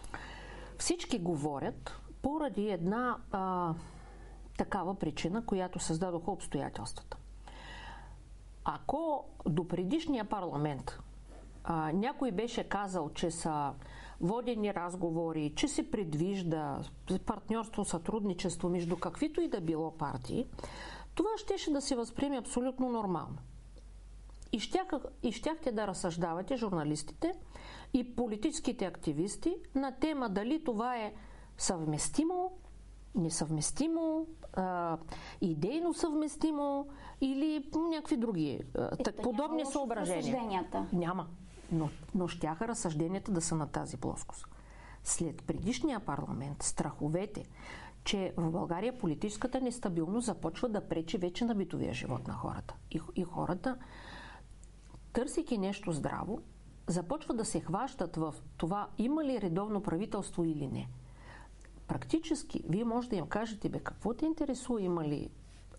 Всички 0.78 1.18
говорят 1.18 2.00
поради 2.22 2.68
една 2.68 3.16
а, 3.32 3.74
такава 4.58 4.94
причина, 4.94 5.46
която 5.46 5.78
създадоха 5.78 6.30
обстоятелствата. 6.30 7.16
Ако 8.64 9.24
до 9.46 9.68
предишния 9.68 10.24
парламент 10.24 10.98
а, 11.64 11.92
някой 11.92 12.30
беше 12.30 12.64
казал, 12.64 13.10
че 13.14 13.30
са 13.30 13.72
водени 14.20 14.74
разговори, 14.74 15.52
че 15.56 15.68
се 15.68 15.90
предвижда 15.90 16.80
партньорство, 17.26 17.84
сътрудничество 17.84 18.68
между 18.68 18.96
каквито 18.96 19.40
и 19.40 19.48
да 19.48 19.60
било 19.60 19.90
партии, 19.90 20.46
това 21.14 21.30
щеше 21.36 21.72
да 21.72 21.80
се 21.80 21.96
възприеме 21.96 22.38
абсолютно 22.38 22.88
нормално. 22.88 23.36
И, 24.52 24.60
щях, 24.60 24.86
и 25.22 25.32
щяхте 25.32 25.72
да 25.72 25.86
разсъждавате 25.86 26.56
журналистите 26.56 27.32
и 27.94 28.16
политическите 28.16 28.84
активисти 28.84 29.56
на 29.74 29.92
тема 29.92 30.28
дали 30.28 30.64
това 30.64 30.96
е 30.96 31.14
съвместимо, 31.58 32.52
несъвместимо, 33.14 34.26
а, 34.52 34.98
идейно 35.40 35.94
съвместимо 35.94 36.88
или 37.20 37.70
някакви 37.90 38.16
други 38.16 38.60
а, 38.74 38.96
так, 38.96 39.22
подобни 39.22 39.66
съображения. 39.66 40.66
Няма 40.92 41.26
но, 41.72 41.90
но 42.14 42.28
щяха 42.28 42.68
разсъжденията 42.68 43.32
да 43.32 43.40
са 43.40 43.56
на 43.56 43.66
тази 43.66 43.96
плоскост. 43.96 44.46
След 45.04 45.42
предишния 45.42 46.00
парламент, 46.00 46.62
страховете, 46.62 47.44
че 48.04 48.32
в 48.36 48.50
България 48.50 48.98
политическата 48.98 49.60
нестабилност 49.60 50.26
започва 50.26 50.68
да 50.68 50.88
пречи 50.88 51.18
вече 51.18 51.44
на 51.44 51.54
битовия 51.54 51.94
живот 51.94 52.28
на 52.28 52.34
хората. 52.34 52.74
И, 52.90 53.00
и 53.16 53.24
хората, 53.24 53.76
търсейки 55.12 55.58
нещо 55.58 55.92
здраво, 55.92 56.40
започват 56.86 57.36
да 57.36 57.44
се 57.44 57.60
хващат 57.60 58.16
в 58.16 58.34
това 58.56 58.88
има 58.98 59.24
ли 59.24 59.40
редовно 59.40 59.82
правителство 59.82 60.44
или 60.44 60.66
не. 60.66 60.88
Практически, 61.86 62.64
вие 62.68 62.84
може 62.84 63.08
да 63.08 63.16
им 63.16 63.26
кажете, 63.26 63.68
бе, 63.68 63.80
какво 63.80 64.14
те 64.14 64.26
интересува, 64.26 64.82
има 64.82 65.04
ли 65.04 65.30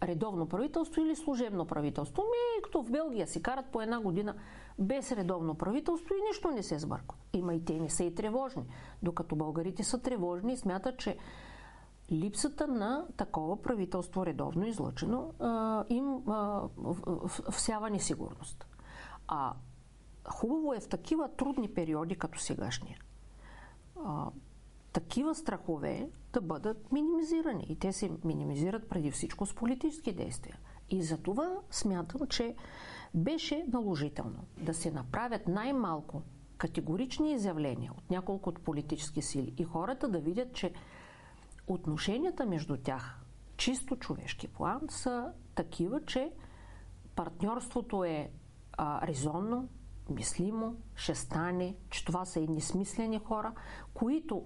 редовно 0.03 0.50
правителство 0.50 1.01
или 1.01 1.15
служебно 1.15 1.65
правителство. 1.65 2.21
Ми, 2.21 2.62
като 2.63 2.83
в 2.83 2.91
Белгия 2.91 3.27
си 3.27 3.43
карат 3.43 3.65
по 3.65 3.81
една 3.81 4.00
година 4.00 4.36
без 4.81 5.11
редовно 5.11 5.55
правителство 5.55 6.15
и 6.15 6.27
нищо 6.27 6.51
не 6.51 6.63
се 6.63 6.79
сбърква. 6.79 7.17
Има 7.33 7.53
и 7.53 7.65
те 7.65 7.79
не 7.79 7.89
са 7.89 8.03
и 8.03 8.15
тревожни. 8.15 8.65
Докато 9.03 9.35
българите 9.35 9.83
са 9.83 10.01
тревожни 10.01 10.53
и 10.53 10.57
смятат, 10.57 10.97
че 10.97 11.17
липсата 12.11 12.67
на 12.67 13.05
такова 13.17 13.61
правителство 13.61 14.25
редовно 14.25 14.67
излъчено 14.67 15.33
им 15.89 16.23
всява 17.51 17.89
несигурност. 17.89 18.65
А 19.27 19.53
хубаво 20.29 20.73
е 20.73 20.79
в 20.79 20.89
такива 20.89 21.29
трудни 21.35 21.73
периоди, 21.73 22.15
като 22.15 22.39
сегашния, 22.39 22.97
такива 24.93 25.35
страхове 25.35 26.09
да 26.33 26.41
бъдат 26.41 26.91
минимизирани. 26.91 27.65
И 27.69 27.79
те 27.79 27.93
се 27.93 28.11
минимизират 28.23 28.89
преди 28.89 29.11
всичко 29.11 29.45
с 29.45 29.55
политически 29.55 30.13
действия. 30.13 30.59
И 30.89 31.03
за 31.03 31.17
това 31.17 31.57
смятам, 31.71 32.27
че 32.27 32.55
беше 33.13 33.65
наложително 33.74 34.44
да 34.58 34.74
се 34.74 34.91
направят 34.91 35.48
най-малко 35.48 36.22
категорични 36.58 37.34
изявления 37.34 37.91
от 37.98 38.10
няколко 38.10 38.50
от 38.50 38.60
политически 38.60 39.22
сили 39.22 39.53
и 39.58 39.63
хората 39.63 40.10
да 40.10 40.20
видят, 40.20 40.53
че 40.53 40.74
отношенията 41.68 42.46
между 42.46 42.77
тях, 42.77 43.20
чисто 43.58 43.96
човешки 43.96 44.48
план, 44.48 44.82
са 44.89 45.32
такива, 45.56 46.06
че 46.06 46.32
партньорството 47.15 48.03
е 48.03 48.32
а, 48.77 49.08
резонно, 49.08 49.70
мислимо, 50.10 50.75
ще 50.96 51.15
стане, 51.15 51.75
че 51.89 52.06
това 52.06 52.25
са 52.25 52.39
едни 52.39 52.62
смислени 52.62 53.20
хора, 53.20 53.53
които 53.94 54.46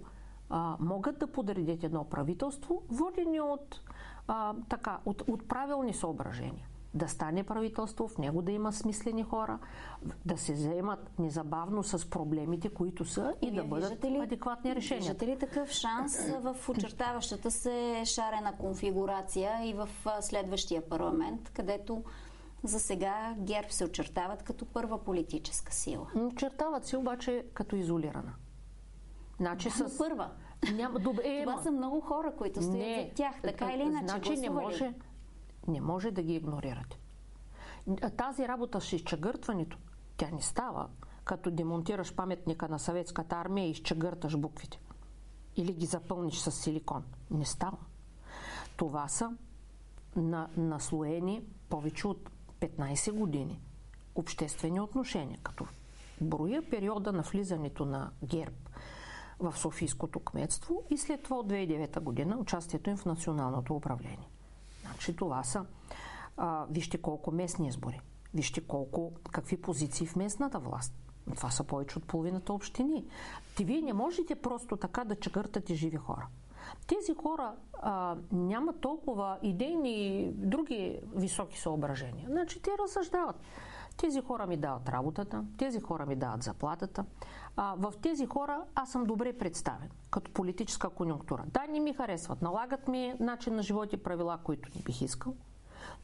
а, 0.50 0.78
могат 0.80 1.20
да 1.20 1.28
подредят 1.28 1.84
едно 1.84 2.10
правителство, 2.10 2.84
водени 2.90 3.42
от, 3.42 3.82
а, 4.28 4.54
така, 4.70 5.00
от, 5.06 5.22
от 5.28 5.48
правилни 5.48 5.94
съображения 5.94 6.68
да 6.96 7.08
стане 7.08 7.44
правителство, 7.44 8.08
в 8.08 8.18
него 8.18 8.42
да 8.42 8.52
има 8.52 8.74
смислени 8.74 9.24
хора, 9.24 9.60
да 10.26 10.38
се 10.38 10.56
заемат 10.56 11.20
незабавно 11.20 11.84
с 11.84 12.10
проблемите, 12.10 12.70
които 12.70 13.06
са 13.06 13.34
и 13.42 13.52
Вие 13.52 13.62
да 13.62 13.68
бъдат 13.68 14.06
ли, 14.06 14.18
адекватни 14.18 14.76
решения. 14.76 15.02
Виждате 15.02 15.28
ли 15.28 15.40
такъв 15.40 15.70
шанс 15.70 16.30
в 16.40 16.70
очертаващата 16.70 17.52
се 17.52 18.04
шарена 18.06 18.58
конфигурация 18.58 19.70
и 19.70 19.74
в 19.74 19.90
следващия 20.22 20.90
парламент, 20.90 21.52
където 21.54 22.04
за 22.64 22.80
сега 22.80 23.36
ГЕРБ 23.38 23.70
се 23.70 23.86
очертават 23.86 24.44
като 24.44 24.66
първа 24.66 25.04
политическа 25.04 25.74
сила? 25.74 26.08
Очертават 26.16 26.86
се 26.86 26.98
обаче 26.98 27.46
като 27.54 27.76
изолирана. 27.76 28.34
Значи 29.38 29.70
да, 29.70 29.90
с... 29.90 29.98
първа. 29.98 30.30
Няма, 30.74 31.00
добре, 31.00 31.44
Това 31.44 31.62
са 31.62 31.72
много 31.72 32.02
хора, 32.02 32.34
които 32.38 32.62
стоят 32.62 32.78
не, 32.78 33.08
за 33.10 33.16
тях. 33.16 33.42
Така 33.42 33.72
или 33.74 33.82
иначе 33.82 34.06
значи 34.08 34.38
не 34.38 34.50
може, 34.50 34.94
не 35.68 35.82
може 35.82 36.12
да 36.12 36.22
ги 36.24 36.36
игнорирате. 36.36 37.00
Тази 38.18 38.48
работа 38.48 38.82
с 38.82 38.94
изчегъртването, 38.94 39.78
тя 40.18 40.32
не 40.32 40.42
става, 40.42 40.90
като 41.24 41.52
демонтираш 41.52 42.16
паметника 42.16 42.70
на 42.70 42.80
съветската 42.80 43.36
армия 43.36 43.68
и 43.68 43.72
изчегърташ 43.72 44.38
буквите. 44.38 44.80
Или 45.56 45.74
ги 45.74 45.86
запълниш 45.86 46.38
с 46.38 46.52
силикон. 46.52 47.04
Не 47.32 47.46
става. 47.46 47.78
Това 48.78 49.08
са 49.08 49.32
на, 50.16 50.50
наслоени 50.58 51.44
повече 51.70 52.08
от 52.08 52.30
15 52.60 53.12
години 53.12 53.62
обществени 54.16 54.80
отношения, 54.80 55.40
като 55.44 55.66
броя 56.22 56.70
периода 56.70 57.12
на 57.12 57.22
влизането 57.22 57.86
на 57.86 58.12
ГЕРБ 58.24 58.56
в 59.40 59.58
Софийското 59.58 60.20
кметство 60.20 60.84
и 60.90 60.98
след 60.98 61.24
това 61.24 61.38
от 61.38 61.48
2009 61.48 62.00
година 62.00 62.38
участието 62.38 62.90
им 62.90 62.98
в 62.98 63.06
националното 63.06 63.76
управление. 63.76 64.30
Значи 64.96 65.16
това 65.16 65.44
са, 65.44 65.66
а, 66.38 66.66
вижте 66.70 66.98
колко 66.98 67.32
местни 67.32 67.68
избори, 67.68 68.02
вижте 68.34 68.62
колко, 68.62 69.12
какви 69.32 69.62
позиции 69.62 70.08
в 70.08 70.16
местната 70.16 70.60
власт. 70.60 70.94
Това 71.36 71.52
са 71.52 71.64
повече 71.64 71.98
от 71.98 72.08
половината 72.08 72.54
общини. 72.54 73.06
Ти 73.56 73.66
вие 73.66 73.82
не 73.82 73.94
можете 73.94 74.36
просто 74.36 74.78
така 74.78 75.04
да 75.04 75.16
чегъртате 75.16 75.76
живи 75.76 75.98
хора. 75.98 76.28
Тези 76.88 77.14
хора 77.14 77.56
а, 77.74 78.16
нямат 78.32 78.82
толкова 78.82 79.38
идейни 79.42 80.08
и 80.08 80.32
други 80.32 81.00
високи 81.16 81.60
съображения. 81.60 82.28
Значи 82.30 82.62
те 82.62 82.72
разсъждават. 82.84 83.36
Тези 83.98 84.22
хора 84.22 84.48
ми 84.48 84.58
дават 84.58 84.90
работата, 84.90 85.44
тези 85.58 85.82
хора 85.82 86.06
ми 86.06 86.16
дават 86.16 86.44
заплатата. 86.44 87.06
А, 87.58 87.76
в 87.78 87.94
тези 88.02 88.26
хора 88.26 88.64
аз 88.76 88.92
съм 88.92 89.06
добре 89.06 89.38
представен 89.38 89.90
като 90.12 90.32
политическа 90.32 90.90
конюнктура. 90.90 91.44
Да, 91.48 91.68
не 91.70 91.80
ми 91.80 91.94
харесват, 91.94 92.42
налагат 92.42 92.88
ми 92.88 93.14
начин 93.20 93.56
на 93.56 93.64
живот 93.64 93.94
и 93.94 93.98
правила, 93.98 94.40
които 94.44 94.70
не 94.76 94.82
бих 94.82 95.02
искал, 95.02 95.34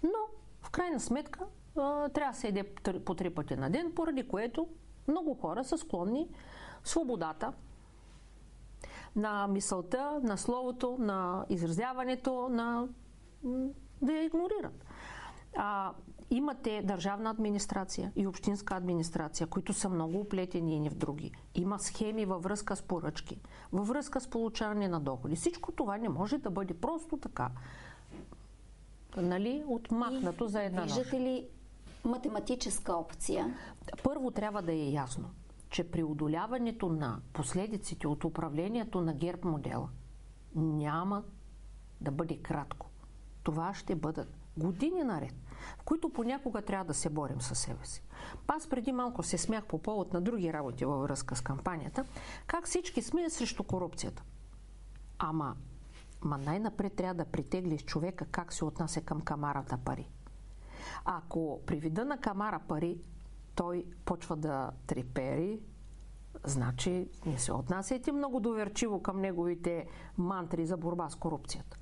но 0.03 0.19
в 0.61 0.69
крайна 0.69 0.99
сметка 0.99 1.45
а, 1.77 2.09
трябва 2.09 2.31
да 2.31 2.37
се 2.37 2.47
еде 2.47 2.63
по 3.05 3.15
три 3.15 3.29
пъти 3.29 3.55
на 3.55 3.69
ден, 3.69 3.91
поради 3.95 4.27
което 4.27 4.67
много 5.07 5.33
хора 5.33 5.63
са 5.63 5.77
склонни 5.77 6.27
свободата 6.83 7.53
на 9.15 9.47
мисълта, 9.47 10.19
на 10.23 10.37
словото, 10.37 10.97
на 10.99 11.45
изразяването, 11.49 12.49
на 12.49 12.87
да 14.01 14.13
я 14.13 14.23
игнорират. 14.23 14.85
А, 15.57 15.93
имате 16.31 16.81
държавна 16.83 17.29
администрация 17.29 18.11
и 18.15 18.27
общинска 18.27 18.75
администрация, 18.75 19.47
които 19.47 19.73
са 19.73 19.89
много 19.89 20.19
оплетени 20.19 20.85
и 20.85 20.89
в 20.89 20.95
други. 20.95 21.31
Има 21.55 21.79
схеми 21.79 22.25
във 22.25 22.43
връзка 22.43 22.75
с 22.75 22.81
поръчки, 22.81 23.41
във 23.71 23.87
връзка 23.87 24.21
с 24.21 24.27
получаване 24.27 24.87
на 24.87 24.99
доходи. 24.99 25.35
Всичко 25.35 25.71
това 25.71 25.97
не 25.97 26.09
може 26.09 26.37
да 26.37 26.49
бъде 26.49 26.73
просто 26.73 27.17
така. 27.17 27.49
Нали, 29.17 29.63
отмахнато 29.67 30.45
и 30.45 30.49
за 30.49 30.63
една 30.63 30.81
Виждате 30.81 31.19
ли 31.19 31.47
математическа 32.05 32.93
опция? 32.93 33.57
Първо 34.03 34.31
трябва 34.31 34.61
да 34.61 34.71
е 34.71 34.91
ясно, 34.91 35.29
че 35.69 35.91
преодоляването 35.91 36.89
на 36.89 37.19
последиците 37.33 38.07
от 38.07 38.23
управлението 38.23 39.01
на 39.01 39.13
ГЕРБ 39.13 39.49
модела 39.49 39.89
няма 40.55 41.23
да 42.01 42.11
бъде 42.11 42.37
кратко. 42.37 42.89
Това 43.43 43.73
ще 43.73 43.95
бъдат 43.95 44.37
години 44.57 45.03
наред, 45.03 45.33
в 45.79 45.83
които 45.83 46.09
понякога 46.09 46.61
трябва 46.61 46.85
да 46.85 46.93
се 46.93 47.09
борим 47.09 47.41
със 47.41 47.59
себе 47.59 47.85
си. 47.85 48.03
Аз 48.47 48.67
преди 48.67 48.91
малко 48.91 49.23
се 49.23 49.37
смях 49.37 49.65
по 49.65 49.81
повод 49.81 50.13
на 50.13 50.21
други 50.21 50.53
работи 50.53 50.85
във 50.85 51.01
връзка 51.01 51.35
с 51.35 51.41
кампанията, 51.41 52.05
как 52.47 52.65
всички 52.65 53.01
сме 53.01 53.29
срещу 53.29 53.63
корупцията. 53.63 54.23
Ама, 55.19 55.55
ма 56.21 56.37
най-напред 56.37 56.93
трябва 56.93 57.13
да 57.23 57.31
притеглиш 57.31 57.83
човека 57.83 58.25
как 58.25 58.53
се 58.53 58.65
отнася 58.65 59.01
към 59.01 59.21
камарата 59.21 59.77
пари. 59.77 60.09
Ако 61.05 61.59
при 61.65 61.75
вида 61.75 62.05
на 62.05 62.17
камара 62.17 62.59
пари 62.67 62.97
той 63.55 63.85
почва 64.05 64.35
да 64.35 64.71
трепери, 64.87 65.59
значи 66.43 67.09
не 67.25 67.39
се 67.39 67.53
отнасяйте 67.53 68.11
много 68.11 68.39
доверчиво 68.39 69.01
към 69.01 69.21
неговите 69.21 69.87
мантри 70.17 70.65
за 70.65 70.77
борба 70.77 71.09
с 71.09 71.15
корупцията. 71.15 71.77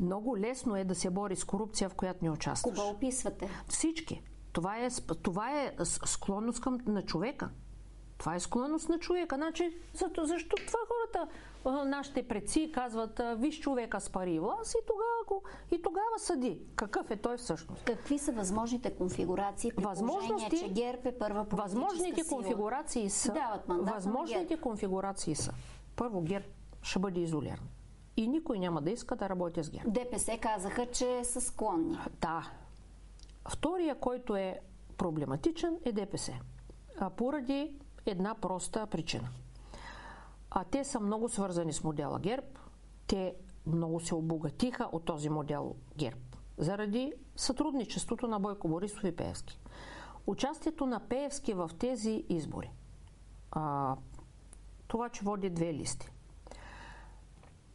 Много 0.00 0.38
лесно 0.38 0.76
е 0.76 0.84
да 0.84 0.94
се 0.94 1.10
бори 1.10 1.36
с 1.36 1.44
корупция, 1.44 1.88
в 1.88 1.94
която 1.94 2.24
не 2.24 2.30
участваш. 2.30 2.78
Кога 2.78 2.88
описвате? 2.88 3.50
Всички. 3.68 4.22
Това 4.52 4.78
е, 4.78 4.88
това 5.22 5.60
е 5.60 5.74
склонност 5.84 6.60
към, 6.60 6.78
на 6.86 7.02
човека. 7.02 7.50
Това 8.18 8.34
е 8.34 8.40
склонност 8.40 8.88
на 8.88 8.98
човека. 8.98 9.36
Значи, 9.36 9.76
защо, 9.92 10.24
защо 10.24 10.56
това 10.66 10.78
хората, 10.88 11.28
нашите 11.88 12.28
предци 12.28 12.70
казват, 12.74 13.20
виж 13.36 13.60
човека 13.60 14.00
с 14.00 14.10
пари 14.10 14.32
и 14.34 14.40
власт 14.40 14.74
и 14.74 14.86
тогава, 14.86 15.42
и 15.70 15.82
тогава 15.82 16.18
съди. 16.18 16.60
Какъв 16.76 17.10
е 17.10 17.16
той 17.16 17.36
всъщност? 17.36 17.84
Какви 17.84 18.18
са 18.18 18.32
възможните 18.32 18.94
конфигурации 18.94 19.72
при 19.76 19.84
Възможности, 19.84 20.58
че 20.58 20.68
ГЕРБ 20.68 21.08
е 21.08 21.18
първа 21.18 21.46
Възможните 21.50 22.24
сила. 22.24 22.38
конфигурации 22.40 23.10
са... 23.10 23.32
Дават 23.32 23.68
мандат 23.68 23.94
възможните 23.94 24.60
конфигурации 24.60 25.34
са. 25.34 25.52
Първо, 25.96 26.20
ГЕРБ 26.22 26.46
ще 26.82 26.98
бъде 26.98 27.20
изолиран. 27.20 27.68
И 28.16 28.28
никой 28.28 28.58
няма 28.58 28.82
да 28.82 28.90
иска 28.90 29.16
да 29.16 29.28
работи 29.28 29.62
с 29.62 29.70
ГЕРБ. 29.70 29.90
ДПС 29.90 30.38
казаха, 30.38 30.86
че 30.86 31.24
са 31.24 31.40
склонни. 31.40 31.98
Да. 32.20 32.50
Втория, 33.48 34.00
който 34.00 34.36
е 34.36 34.60
проблематичен 34.98 35.76
е 35.84 35.92
ДПС. 35.92 36.32
А 36.98 37.10
поради 37.10 37.76
една 38.06 38.34
проста 38.34 38.86
причина. 38.86 39.28
А 40.50 40.64
те 40.64 40.84
са 40.84 41.00
много 41.00 41.28
свързани 41.28 41.72
с 41.72 41.84
модела 41.84 42.18
ГЕРБ. 42.18 42.46
Те 43.06 43.34
много 43.66 44.00
се 44.00 44.14
обогатиха 44.14 44.88
от 44.92 45.04
този 45.04 45.28
модел 45.28 45.74
ГЕРБ. 45.96 46.20
Заради 46.58 47.12
сътрудничеството 47.36 48.26
на 48.26 48.40
Бойко 48.40 48.68
Борисов 48.68 49.04
и 49.04 49.16
Пеевски. 49.16 49.60
Участието 50.26 50.86
на 50.86 51.00
Пеевски 51.00 51.54
в 51.54 51.70
тези 51.78 52.24
избори. 52.28 52.70
А, 53.50 53.96
това, 54.88 55.08
че 55.08 55.24
води 55.24 55.50
две 55.50 55.74
листи. 55.74 56.10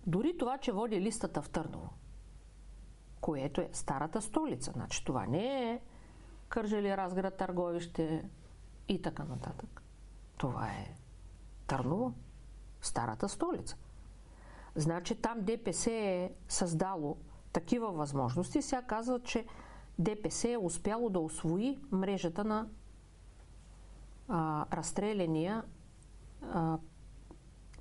Дори 0.10 0.38
това, 0.38 0.58
че 0.58 0.72
води 0.72 1.02
листата 1.02 1.42
в 1.42 1.50
Търново, 1.50 1.90
което 3.22 3.62
е 3.62 3.70
старата 3.74 4.22
столица. 4.22 4.72
Значи 4.72 5.06
това 5.06 5.26
не 5.26 5.72
е 5.72 5.82
Кържели, 6.48 6.98
Разград, 6.98 7.38
Търговище 7.38 8.30
и 8.88 9.02
така 9.02 9.24
нататък. 9.24 9.84
Това 10.38 10.68
е 10.68 10.96
Търново, 11.68 12.14
старата 12.82 13.30
столица. 13.30 13.78
Значи 14.76 15.16
там 15.16 15.42
ДПС 15.42 15.92
е 15.92 16.32
създало 16.48 17.18
такива 17.54 17.92
възможности. 17.92 18.62
Сега 18.62 18.82
казва, 18.82 19.20
че 19.20 19.46
ДПС 20.00 20.50
е 20.50 20.58
успяло 20.58 21.10
да 21.10 21.20
освои 21.20 21.80
мрежата 21.92 22.44
на 22.44 22.68
а, 24.28 24.66
разстреляния 24.74 25.64
а, 26.42 26.78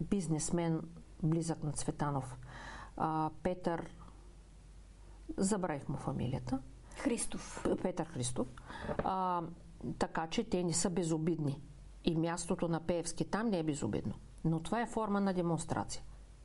бизнесмен, 0.01 0.83
близък 1.22 1.62
на 1.62 1.72
Цветанов, 1.72 2.38
а, 2.96 3.31
Петър, 3.42 3.90
забравих 5.37 5.88
му 5.88 5.96
фамилията. 5.96 6.59
Христов. 6.96 7.66
Петър 7.83 8.07
Христов. 8.07 8.46
А, 9.04 9.42
така 9.98 10.26
че 10.26 10.44
те 10.44 10.64
не 10.64 10.72
са 10.72 10.90
безобидни. 10.90 11.62
И 12.04 12.16
мястото 12.16 12.68
на 12.68 12.81
Пеевски 12.81 13.24
там 13.24 13.46
не 13.46 13.59
е 13.59 13.62
безобидно. 13.62 14.14
Но 14.44 14.61
това 14.61 14.81
е 14.81 14.87
форма 14.87 15.20
на 15.20 15.35
демонстрация. 15.35 16.02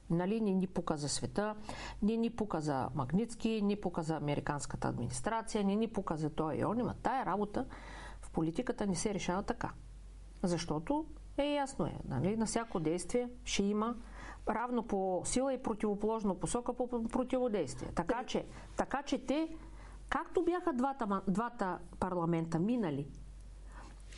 Нали, 0.10 0.42
ни 0.42 0.54
ни 0.54 0.68
пука 0.68 0.98
за 0.98 1.10
света, 1.10 1.56
ни 2.02 2.18
ни 2.18 2.30
пука 2.30 2.62
за 2.62 2.90
Магницки, 2.96 3.62
ни 3.62 3.76
пука 3.76 4.04
за 4.04 4.16
американската 4.16 4.88
администрация, 4.88 5.64
ни 5.64 5.76
ни 5.76 5.88
пука 5.88 6.18
за 6.18 6.30
той 6.30 6.58
и 6.58 6.66
он. 6.66 6.80
Има 6.80 6.94
тая 6.94 7.26
работа 7.26 7.66
в 8.22 8.30
политиката 8.30 8.88
не 8.88 8.96
се 8.96 9.14
решава 9.14 9.44
така. 9.44 9.72
Защото 10.44 11.06
е 11.38 11.46
ясно 11.46 11.86
е, 11.86 12.00
нали, 12.06 12.38
на 12.38 12.46
всяко 12.46 12.80
действие 12.80 13.30
ще 13.44 13.64
има 13.64 13.96
равно 14.48 14.84
по 14.84 15.22
сила 15.26 15.54
и 15.54 15.64
противоположно 15.64 16.36
посока 16.36 16.74
по 16.74 16.88
противодействие. 16.88 17.90
Така 17.96 18.24
че, 18.24 18.46
така 18.78 19.04
че 19.04 19.26
те, 19.26 19.56
както 20.10 20.44
бяха 20.44 20.74
двата, 20.74 21.22
двата 21.28 21.80
парламента 22.00 22.60
минали 22.60 23.08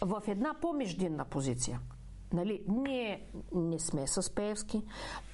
в 0.02 0.24
една 0.28 0.54
по-междинна 0.62 1.26
позиция. 1.26 1.80
Нали, 2.34 2.64
ние 2.68 3.28
не 3.56 3.80
сме 3.80 4.08
с 4.08 4.36
Пеевски. 4.36 4.84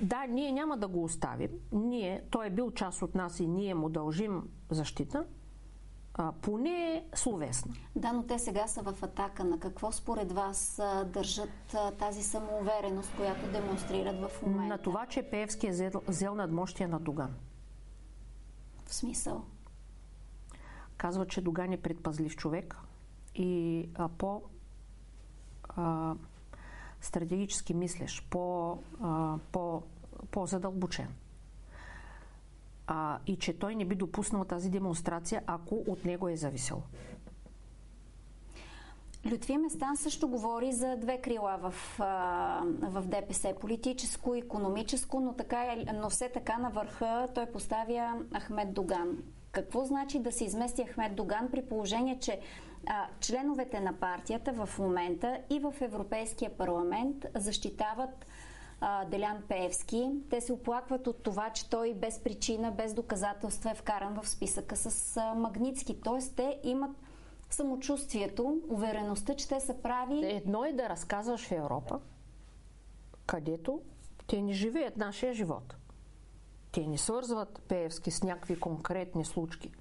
Да, 0.02 0.26
ние 0.30 0.52
няма 0.52 0.78
да 0.78 0.88
го 0.88 1.04
оставим. 1.04 1.52
Ние, 1.72 2.24
той 2.32 2.48
е 2.48 2.50
бил 2.50 2.72
част 2.72 3.02
от 3.02 3.16
нас 3.16 3.40
и 3.40 3.48
ние 3.48 3.76
му 3.76 3.90
дължим 3.90 4.44
защита, 4.70 5.26
а, 6.14 6.32
поне 6.32 7.06
словесна. 7.16 7.74
Да, 7.96 8.14
но 8.14 8.24
те 8.24 8.40
сега 8.40 8.68
са 8.68 8.82
в 8.82 9.04
атака. 9.04 9.44
На 9.44 9.60
какво 9.60 9.92
според 9.92 10.32
вас 10.32 10.80
а, 10.80 11.04
държат 11.04 11.74
а, 11.74 11.92
тази 11.92 12.24
самоувереност, 12.24 13.16
която 13.16 13.52
демонстрират 13.52 14.16
в 14.20 14.42
момента? 14.42 14.68
На 14.68 14.78
това, 14.78 15.06
че 15.06 15.24
Пеевски 15.24 15.68
е 15.68 15.72
взел, 15.72 15.92
взел 16.08 16.36
надмощие 16.36 16.88
на 16.88 17.00
Доган. 17.00 17.36
В 18.86 18.94
смисъл? 18.94 19.44
Казва, 20.98 21.28
че 21.28 21.42
Доган 21.42 21.72
е 21.72 21.82
предпазлив 21.82 22.36
човек 22.36 22.78
и 23.36 23.90
а, 23.96 24.08
по 24.08 24.42
а, 25.70 26.16
стратегически 27.02 27.74
мислеш, 27.74 28.28
по, 28.30 28.78
а, 29.02 29.38
по, 29.52 29.84
по-задълбочен. 30.32 31.08
А, 32.88 33.20
и 33.28 33.38
че 33.38 33.60
той 33.60 33.76
не 33.76 33.86
би 33.86 33.96
допуснал 33.96 34.46
тази 34.46 34.70
демонстрация, 34.70 35.44
ако 35.48 35.76
от 35.76 36.06
него 36.06 36.30
е 36.30 36.36
зависело. 36.36 36.82
Лютви 39.32 39.58
Местан 39.58 39.98
също 39.98 40.28
говори 40.28 40.72
за 40.72 40.96
две 40.98 41.22
крила 41.22 41.58
в, 41.62 41.74
в 42.82 43.04
ДПС. 43.06 43.54
Политическо, 43.62 44.36
економическо, 44.36 45.20
но, 45.20 45.34
така, 45.34 45.64
е, 45.64 45.86
но 45.94 46.10
все 46.10 46.30
така 46.30 46.58
на 46.58 46.70
върха 46.70 47.28
той 47.36 47.46
поставя 47.46 48.14
Ахмед 48.40 48.74
Доган. 48.74 49.18
Какво 49.52 49.84
значи 49.84 50.20
да 50.20 50.32
се 50.32 50.44
измести 50.44 50.86
Ахмед 50.86 51.16
Доган 51.16 51.52
при 51.52 51.62
положение, 51.66 52.20
че 52.20 52.40
а, 52.88 53.08
членовете 53.20 53.80
на 53.80 53.94
партията 53.94 54.54
в 54.54 54.80
момента 54.80 55.38
и 55.50 55.60
в 55.60 55.74
Европейския 55.82 56.58
парламент 56.58 57.26
защитават 57.36 58.26
Делян 59.08 59.44
Пеевски. 59.48 60.12
Те 60.30 60.42
се 60.42 60.54
оплакват 60.54 61.08
от 61.08 61.24
това, 61.24 61.50
че 61.50 61.70
той 61.70 61.94
без 61.94 62.20
причина, 62.20 62.72
без 62.72 62.94
доказателства 62.94 63.72
е 63.72 63.76
вкаран 63.76 64.20
в 64.22 64.30
списъка 64.30 64.76
с 64.76 65.18
а, 65.18 65.34
Магницки. 65.34 66.02
Тоест 66.02 66.36
те 66.36 66.60
имат 66.64 66.92
самочувствието, 67.50 68.62
увереността, 68.70 69.36
че 69.36 69.48
те 69.48 69.60
са 69.60 69.82
прави. 69.82 70.26
Едно 70.26 70.66
е 70.66 70.74
да 70.74 70.90
разказваш 70.90 71.48
в 71.48 71.52
Европа, 71.52 72.00
където 73.26 73.82
те 74.28 74.42
не 74.42 74.54
живеят 74.54 74.98
нашия 74.98 75.34
живот. 75.34 75.76
Те 76.72 76.88
не 76.88 76.98
свързват 76.98 77.62
Пеевски 77.68 78.12
с 78.12 78.24
някакви 78.24 78.60
конкретни 78.60 79.26
случки 79.26 79.72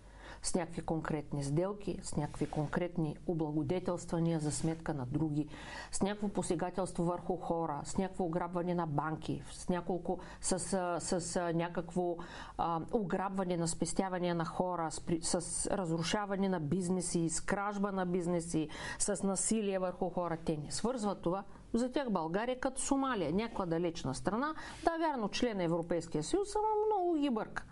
с 0.42 0.55
някакви 0.55 0.83
конкретни 0.83 1.44
сделки, 1.44 1.98
с 2.03 2.16
някакви 2.16 2.46
конкретни 2.46 3.16
облагодетелствания 3.26 4.40
за 4.40 4.53
сметка 4.53 4.94
на 4.94 5.07
други, 5.07 5.48
с 5.92 6.03
някакво 6.03 6.29
посегателство 6.29 7.05
върху 7.05 7.37
хора, 7.37 7.81
с 7.85 7.98
някакво 7.98 8.24
ограбване 8.24 8.74
на 8.74 8.87
банки, 8.87 9.42
с, 9.53 9.68
няколко, 9.68 10.18
с, 10.40 10.59
с, 11.00 11.20
с 11.20 11.53
някакво 11.55 12.16
а, 12.59 12.81
ограбване 12.92 13.57
на 13.57 13.68
спестявания 13.68 14.35
на 14.35 14.44
хора, 14.44 14.90
с, 14.90 15.40
с 15.40 15.66
разрушаване 15.66 16.48
на 16.48 16.61
бизнеси, 16.61 17.29
с 17.29 17.40
кражба 17.40 17.92
на 17.92 18.07
бизнеси, 18.07 18.68
с 18.98 19.22
насилие 19.22 19.79
върху 19.79 20.11
хора. 20.11 20.38
Те 20.44 20.57
не 20.57 20.70
свързват 20.70 21.22
това 21.22 21.44
за 21.74 21.92
тях 21.92 22.11
България 22.11 22.53
е 22.53 22.61
като 22.61 22.81
Сомалия, 22.81 23.33
някаква 23.33 23.66
далечна 23.66 24.14
страна. 24.14 24.55
Да, 24.85 24.96
вярно, 24.98 25.29
член 25.29 25.57
на 25.57 25.62
Европейския 25.62 26.22
съюз, 26.22 26.48
само 26.53 26.66
много 26.87 27.20
ги 27.20 27.31
бърка. 27.31 27.64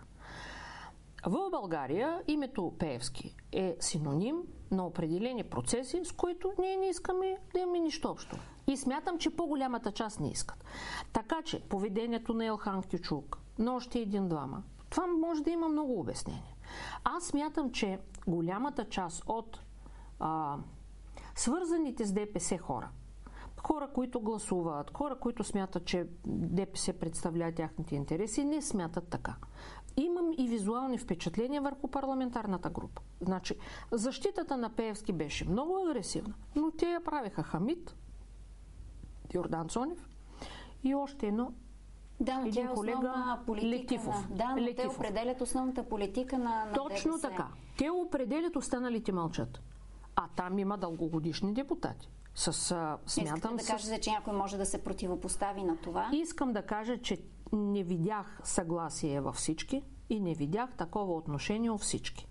В 1.25 1.49
България 1.51 2.21
името 2.27 2.73
Пеевски 2.79 3.35
е 3.51 3.75
синоним 3.79 4.37
на 4.71 4.85
определени 4.85 5.43
процеси, 5.43 6.01
с 6.05 6.11
които 6.11 6.53
ние 6.59 6.77
не 6.77 6.89
искаме 6.89 7.37
да 7.53 7.59
имаме 7.59 7.79
нищо 7.79 8.09
общо. 8.11 8.37
И 8.67 8.77
смятам, 8.77 9.17
че 9.17 9.35
по-голямата 9.35 9.91
част 9.91 10.19
не 10.19 10.31
искат. 10.31 10.65
Така 11.13 11.41
че 11.45 11.59
поведението 11.69 12.33
на 12.33 12.45
Елхан 12.45 12.83
Кючук, 12.83 13.37
на 13.59 13.75
още 13.75 13.99
един-двама, 13.99 14.63
това 14.89 15.07
може 15.07 15.43
да 15.43 15.49
има 15.49 15.67
много 15.67 15.99
обяснения. 15.99 16.55
Аз 17.03 17.23
смятам, 17.23 17.71
че 17.71 17.99
голямата 18.27 18.85
част 18.85 19.23
от 19.27 19.59
а, 20.19 20.57
свързаните 21.35 22.05
с 22.05 22.13
ДПС 22.13 22.57
хора, 22.57 22.89
хора, 23.67 23.89
които 23.93 24.21
гласуват, 24.21 24.97
хора, 24.97 25.19
които 25.19 25.43
смятат, 25.43 25.85
че 25.85 26.07
ДПС 26.25 26.93
представлява 26.93 27.51
тяхните 27.51 27.95
интереси, 27.95 28.45
не 28.45 28.61
смятат 28.61 29.07
така 29.07 29.35
имам 30.01 30.31
и 30.37 30.47
визуални 30.47 30.97
впечатления 30.97 31.61
върху 31.61 31.87
парламентарната 31.87 32.69
група. 32.69 33.01
Значи, 33.21 33.55
защитата 33.91 34.57
на 34.57 34.69
Пеевски 34.69 35.13
беше 35.13 35.49
много 35.49 35.77
агресивна, 35.87 36.33
но 36.55 36.71
те 36.71 36.85
я 36.85 37.03
правиха 37.03 37.43
Хамид, 37.43 37.95
Йордан 39.33 39.69
Цонев 39.69 40.09
и 40.83 40.95
още 40.95 41.27
едно 41.27 41.51
да, 42.19 42.37
но 42.37 42.47
един 42.47 42.65
тя 42.65 42.71
е 42.71 42.73
колега 42.73 43.39
политика 43.45 43.67
Летифов. 43.67 44.29
На, 44.29 44.35
да, 44.35 44.49
но 44.49 44.61
Летифов. 44.61 44.93
те 44.93 44.99
определят 44.99 45.41
основната 45.41 45.83
политика 45.83 46.37
на, 46.37 46.65
на 46.65 46.73
Точно 46.73 47.11
ДПС. 47.11 47.29
така. 47.29 47.47
Те 47.77 47.89
определят, 47.89 48.55
останалите 48.55 49.11
мълчат. 49.11 49.61
А 50.15 50.27
там 50.35 50.59
има 50.59 50.77
дългогодишни 50.77 51.53
депутати. 51.53 52.09
С, 52.35 52.47
а, 52.47 52.97
смятам, 53.05 53.35
Искате 53.35 53.55
да 53.55 53.63
с... 53.63 53.67
кажете, 53.67 53.99
че 53.99 54.11
някой 54.11 54.33
може 54.33 54.57
да 54.57 54.65
се 54.65 54.83
противопостави 54.83 55.63
на 55.63 55.77
това? 55.77 56.09
Искам 56.13 56.53
да 56.53 56.61
кажа, 56.61 56.97
че 56.97 57.17
не 57.53 57.83
видях 57.83 58.39
съгласие 58.43 59.21
във 59.21 59.35
всички 59.35 59.83
и 60.09 60.19
не 60.19 60.33
видях 60.33 60.73
такова 60.77 61.13
отношение 61.13 61.71
от 61.71 61.81
всички. 61.81 62.27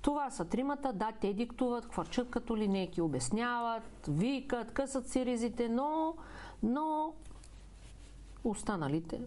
Това 0.00 0.30
са 0.30 0.44
тримата, 0.44 0.92
да, 0.92 1.12
те 1.20 1.34
диктуват, 1.34 1.84
хвърчат 1.84 2.30
като 2.30 2.56
линейки, 2.56 3.00
обясняват, 3.00 3.82
викат, 4.08 4.72
късат 4.72 5.08
си 5.08 5.26
ризите, 5.26 5.68
но, 5.68 6.14
но 6.62 7.14
останалите 8.44 9.20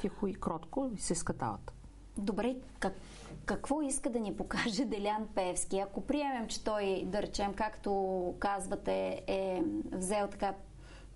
тихо 0.00 0.26
и 0.26 0.34
кротко 0.34 0.90
се 0.98 1.14
скатават. 1.14 1.72
Добре, 2.18 2.56
как, 2.78 2.94
какво 3.44 3.82
иска 3.82 4.10
да 4.10 4.20
ни 4.20 4.36
покаже 4.36 4.84
Делян 4.84 5.28
Певски? 5.34 5.78
Ако 5.78 6.00
приемем, 6.00 6.48
че 6.48 6.64
той, 6.64 7.02
да 7.06 7.22
речем, 7.22 7.54
както 7.54 8.34
казвате, 8.38 9.22
е 9.26 9.62
взел 9.92 10.28
така 10.28 10.54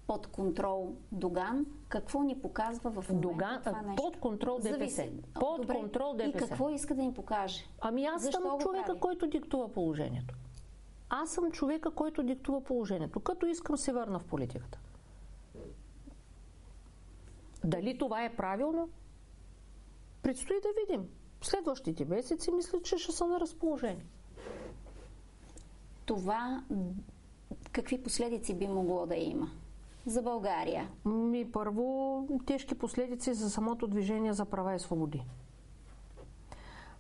под 0.06 0.26
контрол 0.26 0.96
Доган, 1.12 1.66
какво 1.88 2.22
ни 2.22 2.40
показва 2.40 2.90
в 2.90 3.08
момента 3.08 3.28
Доган, 3.28 3.62
това 3.64 3.82
нещо? 3.82 4.02
Под 4.02 4.20
контрол 4.20 4.58
ДПС. 4.58 4.70
Зависи. 4.78 5.10
Под 5.34 5.60
Добре. 5.60 5.74
контрол 5.74 6.14
ДПС. 6.14 6.28
И 6.28 6.48
какво 6.48 6.70
иска 6.70 6.94
да 6.94 7.02
ни 7.02 7.14
покаже? 7.14 7.64
Ами 7.80 8.04
аз 8.04 8.22
Защо 8.22 8.40
съм 8.40 8.58
човека, 8.58 8.86
прави? 8.86 9.00
който 9.00 9.26
диктува 9.26 9.72
положението. 9.72 10.34
Аз 11.08 11.30
съм 11.30 11.50
човека, 11.50 11.90
който 11.90 12.22
диктува 12.22 12.60
положението. 12.60 13.20
Като 13.20 13.46
искам 13.46 13.76
се 13.76 13.92
върна 13.92 14.18
в 14.18 14.24
политиката. 14.24 14.78
Дали 17.64 17.98
това 17.98 18.24
е 18.24 18.36
правилно? 18.36 18.88
Предстои 20.22 20.56
да 20.62 20.68
видим. 20.80 21.08
Следващите 21.42 22.04
месеци 22.04 22.50
мисля, 22.50 22.82
че 22.82 22.98
ще 22.98 23.12
са 23.12 23.26
на 23.26 23.40
разположение. 23.40 24.06
Това 26.06 26.64
какви 27.72 28.02
последици 28.02 28.54
би 28.54 28.68
могло 28.68 29.06
да 29.06 29.16
има? 29.16 29.50
За 30.06 30.22
България? 30.22 30.88
Ми, 31.04 31.52
първо, 31.52 32.28
тежки 32.46 32.74
последици 32.74 33.34
за 33.34 33.50
самото 33.50 33.86
движение 33.86 34.32
за 34.32 34.44
права 34.44 34.74
и 34.74 34.78
свободи. 34.78 35.24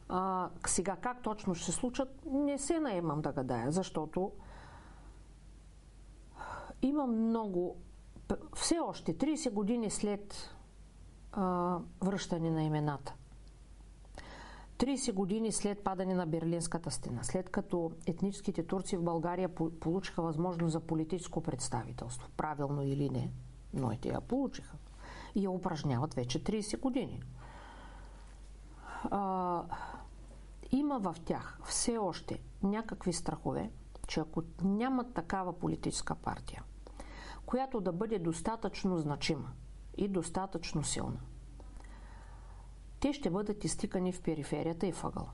А, 0.08 0.50
сега 0.66 0.96
как 0.96 1.22
точно 1.22 1.54
ще 1.54 1.64
се 1.64 1.72
случат, 1.72 2.08
не 2.26 2.58
се 2.58 2.80
наемам 2.80 3.22
да 3.22 3.32
гадая, 3.32 3.72
защото 3.72 4.32
има 6.82 7.06
много, 7.06 7.76
все 8.54 8.78
още 8.78 9.14
30 9.14 9.50
години 9.50 9.90
след 9.90 10.56
а, 11.32 11.78
връщане 12.04 12.50
на 12.50 12.62
имената, 12.62 13.14
30 14.78 15.12
години 15.12 15.52
след 15.52 15.84
падане 15.84 16.14
на 16.14 16.26
Берлинската 16.26 16.90
стена, 16.90 17.24
след 17.24 17.50
като 17.50 17.92
етническите 18.06 18.66
турци 18.66 18.96
в 18.96 19.02
България 19.02 19.54
получиха 19.80 20.22
възможност 20.22 20.72
за 20.72 20.80
политическо 20.80 21.40
представителство, 21.40 22.28
правилно 22.36 22.82
или 22.82 23.10
не, 23.10 23.30
но 23.74 23.92
и 23.92 23.98
те 23.98 24.08
я 24.08 24.20
получиха 24.20 24.76
и 25.34 25.44
я 25.44 25.50
упражняват 25.50 26.14
вече 26.14 26.44
30 26.44 26.80
години. 26.80 27.22
А, 29.10 29.62
има 30.72 30.98
в 30.98 31.16
тях 31.24 31.58
все 31.64 31.98
още 31.98 32.38
някакви 32.62 33.12
страхове, 33.12 33.70
че 34.06 34.20
ако 34.20 34.42
нямат 34.62 35.14
такава 35.14 35.58
политическа 35.58 36.14
партия, 36.14 36.62
която 37.46 37.80
да 37.80 37.92
бъде 37.92 38.18
достатъчно 38.18 38.98
значима 38.98 39.52
и 39.96 40.08
достатъчно 40.08 40.84
силна, 40.84 41.20
те 43.04 43.12
ще 43.12 43.30
бъдат 43.30 43.64
изтикани 43.64 44.12
в 44.12 44.22
периферията 44.22 44.86
и 44.86 44.92
въгъла. 44.92 45.30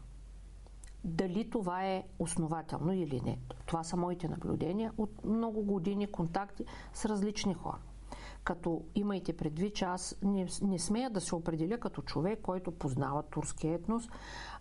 Дали 1.05 1.51
това 1.51 1.85
е 1.87 2.05
основателно 2.19 2.93
или 2.93 3.21
не? 3.21 3.39
Това 3.67 3.85
са 3.85 3.97
моите 3.97 4.29
наблюдения 4.29 4.93
от 4.99 5.25
много 5.25 5.63
години 5.63 6.07
контакти 6.07 6.65
с 6.95 7.05
различни 7.05 7.55
хора. 7.55 7.79
Като 8.45 8.83
имайте 8.95 9.37
предвид, 9.37 9.75
че 9.75 9.85
аз 9.85 10.17
не, 10.23 10.49
не 10.63 10.79
смея 10.79 11.11
да 11.11 11.21
се 11.21 11.35
определя 11.35 11.79
като 11.79 12.03
човек, 12.03 12.39
който 12.43 12.71
познава 12.71 13.23
турския 13.23 13.75
етнос, 13.75 14.09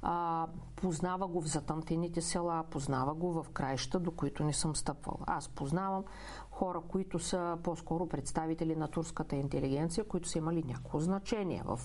а, 0.02 0.48
познава 0.76 1.28
го 1.28 1.42
в 1.42 1.48
затъмтените 1.48 2.22
села, 2.22 2.64
познава 2.70 3.14
го 3.14 3.44
в 3.44 3.50
краища, 3.50 4.00
до 4.00 4.12
които 4.12 4.44
не 4.44 4.54
съм 4.54 4.76
стъпвал. 4.76 5.20
Аз 5.28 5.50
познавам 5.50 6.04
хора, 6.52 6.82
които 6.88 7.20
са 7.20 7.58
по-скоро 7.64 8.10
представители 8.10 8.76
на 8.76 8.88
турската 8.88 9.36
интелигенция, 9.36 10.04
които 10.04 10.30
са 10.30 10.38
имали 10.38 10.64
някакво 10.64 11.00
значение 11.00 11.64
в, 11.66 11.80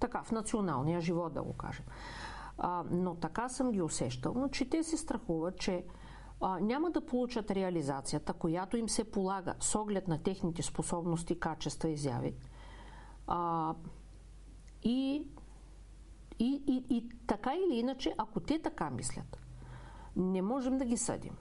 така, 0.00 0.22
в 0.22 0.32
националния 0.32 1.00
живот, 1.00 1.32
да 1.32 1.42
го 1.42 1.52
кажем. 1.52 1.84
А, 2.58 2.84
но 2.90 3.14
така 3.14 3.48
съм 3.48 3.72
ги 3.72 3.82
усещал, 3.82 4.48
че 4.52 4.70
те 4.70 4.82
се 4.82 4.96
страхуват, 4.96 5.58
че 5.58 5.84
а, 6.40 6.60
няма 6.60 6.90
да 6.90 7.06
получат 7.06 7.50
реализацията, 7.50 8.32
която 8.32 8.76
им 8.76 8.88
се 8.88 9.04
полага 9.04 9.54
с 9.60 9.74
оглед 9.74 10.08
на 10.08 10.22
техните 10.22 10.62
способности, 10.62 11.40
качества, 11.40 11.88
изяви. 11.88 12.34
А, 13.26 13.74
и, 14.82 15.26
и, 16.38 16.62
и, 16.66 16.84
и 16.90 17.08
така 17.26 17.52
или 17.54 17.78
иначе, 17.78 18.14
ако 18.18 18.40
те 18.40 18.58
така 18.58 18.90
мислят, 18.90 19.38
не 20.16 20.42
можем 20.42 20.78
да 20.78 20.84
ги 20.84 20.96
съдим 20.96 21.36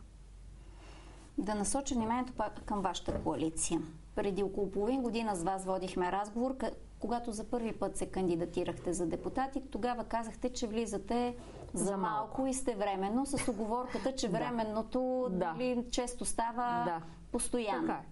да 1.38 1.56
насоча 1.56 1.96
вниманието 1.96 2.34
пак 2.34 2.62
към 2.66 2.82
вашата 2.82 3.24
коалиция. 3.24 3.82
Преди 4.16 4.44
около 4.44 4.72
половин 4.72 5.02
година 5.02 5.36
с 5.36 5.44
вас 5.44 5.66
водихме 5.66 6.12
разговор, 6.12 6.56
когато 7.00 7.32
за 7.32 7.44
първи 7.44 7.74
път 7.74 7.98
се 7.98 8.06
кандидатирахте 8.06 8.94
за 8.94 9.06
депутати. 9.06 9.62
Тогава 9.72 10.04
казахте, 10.04 10.50
че 10.50 10.68
влизате 10.68 11.36
за, 11.78 11.98
малко 11.98 12.48
и 12.48 12.54
сте 12.54 12.76
временно, 12.76 13.26
с 13.26 13.52
оговорката, 13.52 14.16
че 14.16 14.28
временното 14.30 15.28
да. 15.32 15.38
Дали, 15.38 15.86
често 15.92 16.26
става 16.26 16.84
да. 16.86 17.02
постоянно. 17.32 17.88
Така 17.88 18.00
е. 18.00 18.06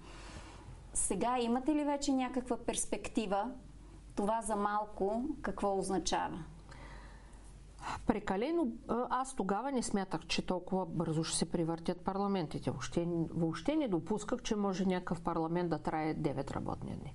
Сега 0.94 1.40
имате 1.40 1.76
ли 1.76 1.84
вече 1.84 2.14
някаква 2.14 2.58
перспектива 2.58 3.52
това 4.16 4.42
за 4.42 4.56
малко 4.56 5.24
какво 5.42 5.78
означава? 5.78 6.44
Прекалено, 8.08 8.68
аз 9.10 9.36
тогава 9.36 9.72
не 9.72 9.84
смятах, 9.84 10.26
че 10.28 10.46
толкова 10.46 10.86
бързо 10.86 11.24
ще 11.24 11.38
се 11.38 11.52
превъртят 11.52 12.02
парламентите. 12.02 12.72
Въобще, 12.72 13.08
въобще 13.30 13.76
не 13.76 13.88
допусках, 13.88 14.42
че 14.42 14.56
може 14.56 14.86
някакъв 14.86 15.22
парламент 15.22 15.70
да 15.70 15.80
трае 15.80 16.16
9 16.16 16.52
работни 16.52 16.96
дни. 16.96 17.14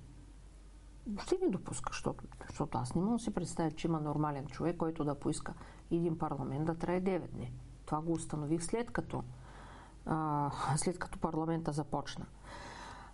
Въобще 1.07 1.37
не 1.41 1.49
допусках, 1.49 1.93
защото, 1.93 2.23
защото 2.47 2.77
аз 2.77 2.95
не 2.95 3.01
мога 3.01 3.17
да 3.17 3.23
си 3.23 3.33
представя, 3.33 3.71
че 3.71 3.87
има 3.87 3.99
нормален 3.99 4.47
човек, 4.47 4.77
който 4.77 5.03
да 5.03 5.15
поиска 5.15 5.53
един 5.91 6.17
парламент 6.17 6.65
да 6.65 6.75
трае 6.75 7.01
9 7.01 7.27
дни. 7.27 7.53
Това 7.85 8.01
го 8.01 8.11
установих 8.11 8.63
след 8.63 8.91
като, 8.91 9.23
а, 10.05 10.51
след 10.75 10.99
като 10.99 11.19
парламента 11.19 11.71
започна. 11.71 12.25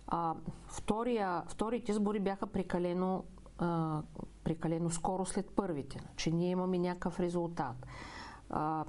А, 0.06 0.34
втория, 0.66 1.42
вторите 1.46 1.92
избори 1.92 2.20
бяха 2.20 2.46
прекалено 2.46 3.24
а, 3.58 4.02
прекалено 4.44 4.90
скоро 4.90 5.26
след 5.26 5.50
първите, 5.50 6.00
че 6.16 6.30
ние 6.30 6.50
имаме 6.50 6.78
някакъв 6.78 7.20
резултат. 7.20 7.86
А, 8.50 8.84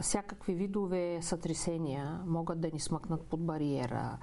всякакви 0.00 0.54
видове 0.54 1.18
сътресения 1.22 2.20
могат 2.26 2.60
да 2.60 2.70
ни 2.72 2.80
смъкнат 2.80 3.26
под 3.26 3.46
бариера. 3.46 4.18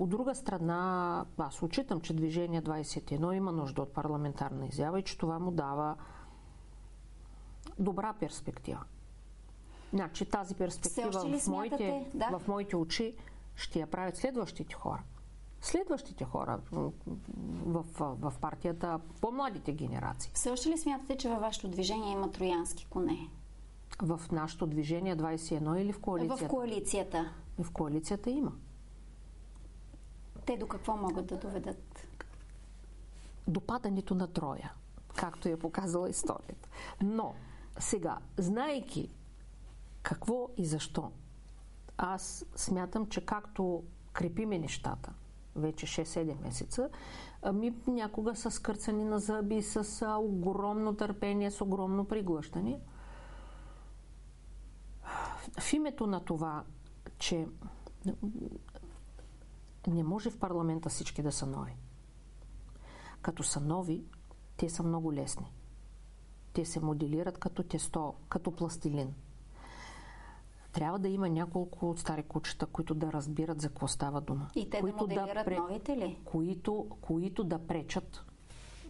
От 0.00 0.08
друга 0.08 0.34
страна, 0.34 1.24
аз 1.38 1.62
отчитам, 1.62 2.00
че 2.00 2.14
Движение 2.14 2.62
21 2.62 3.32
има 3.32 3.52
нужда 3.52 3.82
от 3.82 3.92
парламентарна 3.92 4.66
изява 4.66 5.00
и 5.00 5.02
че 5.02 5.18
това 5.18 5.38
му 5.38 5.50
дава 5.50 5.96
добра 7.78 8.12
перспектива. 8.12 8.84
Значи 9.92 10.24
тази 10.24 10.54
перспектива 10.54 11.38
в 11.38 11.46
моите, 11.46 12.06
да? 12.14 12.38
в 12.38 12.48
моите 12.48 12.76
очи 12.76 13.14
ще 13.56 13.80
я 13.80 13.86
правят 13.86 14.16
следващите 14.16 14.74
хора 14.74 15.02
следващите 15.60 16.24
хора 16.24 16.60
в, 16.72 16.92
в, 17.66 17.84
в 17.98 18.32
партията, 18.40 19.00
по-младите 19.20 19.72
генерации. 19.72 20.30
Все 20.34 20.50
още 20.50 20.68
ли 20.68 20.78
смятате, 20.78 21.16
че 21.16 21.28
във 21.28 21.40
вашето 21.40 21.68
движение 21.68 22.12
има 22.12 22.32
троянски 22.32 22.86
коне? 22.90 23.28
В 24.02 24.20
нашето 24.32 24.66
движение 24.66 25.16
21 25.16 25.78
или 25.80 25.92
в 25.92 26.00
коалицията? 26.00 26.44
В 26.44 26.48
коалицията. 26.48 27.32
В 27.58 27.70
коалицията 27.70 28.30
има. 28.30 28.52
Те 30.50 30.56
до 30.56 30.66
какво 30.66 30.96
могат 30.96 31.26
да 31.26 31.36
доведат? 31.36 32.08
До 33.48 33.60
падането 33.60 34.14
на 34.14 34.26
Троя, 34.26 34.72
както 35.16 35.48
е 35.48 35.58
показала 35.58 36.10
историята. 36.10 36.68
Но 37.02 37.34
сега, 37.78 38.18
знаейки 38.38 39.10
какво 40.02 40.48
и 40.56 40.66
защо, 40.66 41.12
аз 41.98 42.46
смятам, 42.56 43.06
че 43.06 43.26
както 43.26 43.84
крепиме 44.12 44.58
нещата, 44.58 45.12
вече 45.56 45.86
6-7 45.86 46.42
месеца, 46.42 46.90
ми 47.52 47.74
някога 47.86 48.36
са 48.36 48.50
скърцани 48.50 49.04
на 49.04 49.18
зъби, 49.18 49.62
с 49.62 50.06
огромно 50.18 50.96
търпение, 50.96 51.50
с 51.50 51.60
огромно 51.60 52.04
приглъщане. 52.04 52.80
В 55.60 55.72
името 55.72 56.06
на 56.06 56.20
това, 56.20 56.64
че 57.18 57.46
не 59.86 60.02
може 60.02 60.30
в 60.30 60.38
парламента 60.38 60.88
всички 60.88 61.22
да 61.22 61.32
са 61.32 61.46
нови. 61.46 61.76
Като 63.22 63.42
са 63.42 63.60
нови, 63.60 64.04
те 64.56 64.70
са 64.70 64.82
много 64.82 65.12
лесни. 65.12 65.52
Те 66.52 66.64
се 66.64 66.80
моделират 66.80 67.38
като 67.38 67.62
тесто, 67.62 68.14
като 68.28 68.52
пластилин– 68.52 69.14
трябва 70.72 70.98
да 70.98 71.08
има 71.08 71.28
няколко 71.28 71.94
стари 71.96 72.22
кучета, 72.22 72.66
които 72.66 72.94
да 72.94 73.12
разбират 73.12 73.60
за 73.60 73.68
какво 73.68 73.88
става 73.88 74.20
дума. 74.20 74.48
И 74.54 74.70
те 74.70 74.80
които 74.80 75.06
да 75.06 75.20
моделират 75.20 75.46
да, 75.46 75.56
новите 75.56 75.96
ли? 75.96 76.18
Които, 76.24 76.86
които 77.00 77.44
да 77.44 77.58
пречат 77.58 78.24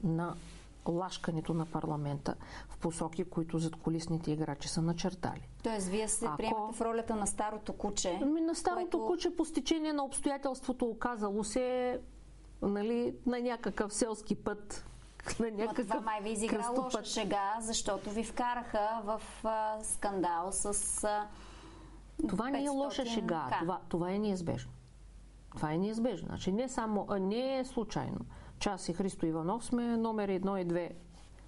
на 0.02 0.34
лашкането 0.88 1.54
на 1.54 1.66
парламента 1.66 2.34
в 2.68 2.78
посоки, 2.78 3.24
които 3.24 3.58
зад 3.58 3.76
колисните 3.76 4.32
играчи 4.32 4.68
са 4.68 4.82
начертали. 4.82 5.48
Тоест, 5.62 5.88
вие 5.88 6.08
се 6.08 6.26
Ако... 6.26 6.36
приемате 6.36 6.76
в 6.76 6.80
ролята 6.80 7.16
на 7.16 7.26
старото 7.26 7.72
куче. 7.72 8.18
Ами 8.22 8.40
на 8.40 8.54
старото 8.54 8.98
което... 8.98 9.06
куче 9.06 9.36
по 9.36 9.44
стечение 9.44 9.92
на 9.92 10.04
обстоятелството 10.04 10.86
оказало 10.86 11.44
се 11.44 11.98
нали, 12.62 13.14
на 13.26 13.40
някакъв 13.40 13.94
селски 13.94 14.34
път 14.34 14.84
на 15.40 15.50
някакъв 15.50 15.86
това 15.86 16.00
май 16.00 16.20
ви 16.20 16.30
изигра 16.30 16.70
лоша 16.78 17.04
шега, 17.04 17.56
защото 17.60 18.10
ви 18.10 18.24
вкараха 18.24 19.00
в 19.04 19.22
а, 19.44 19.78
скандал 19.82 20.48
с 20.52 21.04
а, 21.04 21.28
това 22.28 22.50
не 22.50 22.64
е 22.64 22.68
лоша 22.68 23.06
шега. 23.06 23.58
Това, 23.60 23.80
това 23.88 24.10
е 24.10 24.18
неизбежно. 24.18 24.72
Това 25.56 25.72
е 25.72 25.78
неизбежно. 25.78 26.28
Значи 26.28 26.52
не, 26.52 26.68
само, 26.68 27.06
не 27.20 27.58
е 27.58 27.64
случайно. 27.64 28.18
Час 28.60 28.88
и 28.88 28.92
Христо 28.92 29.26
Иванов 29.26 29.64
сме 29.64 29.96
номер 29.96 30.28
едно 30.28 30.56
и 30.56 30.64
две 30.64 30.90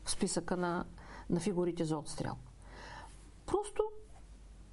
в 0.05 0.11
списъка 0.11 0.57
на, 0.57 0.85
на 1.31 1.40
фигурите 1.40 1.85
за 1.85 1.98
отстрел. 1.98 2.35
Просто, 3.46 3.83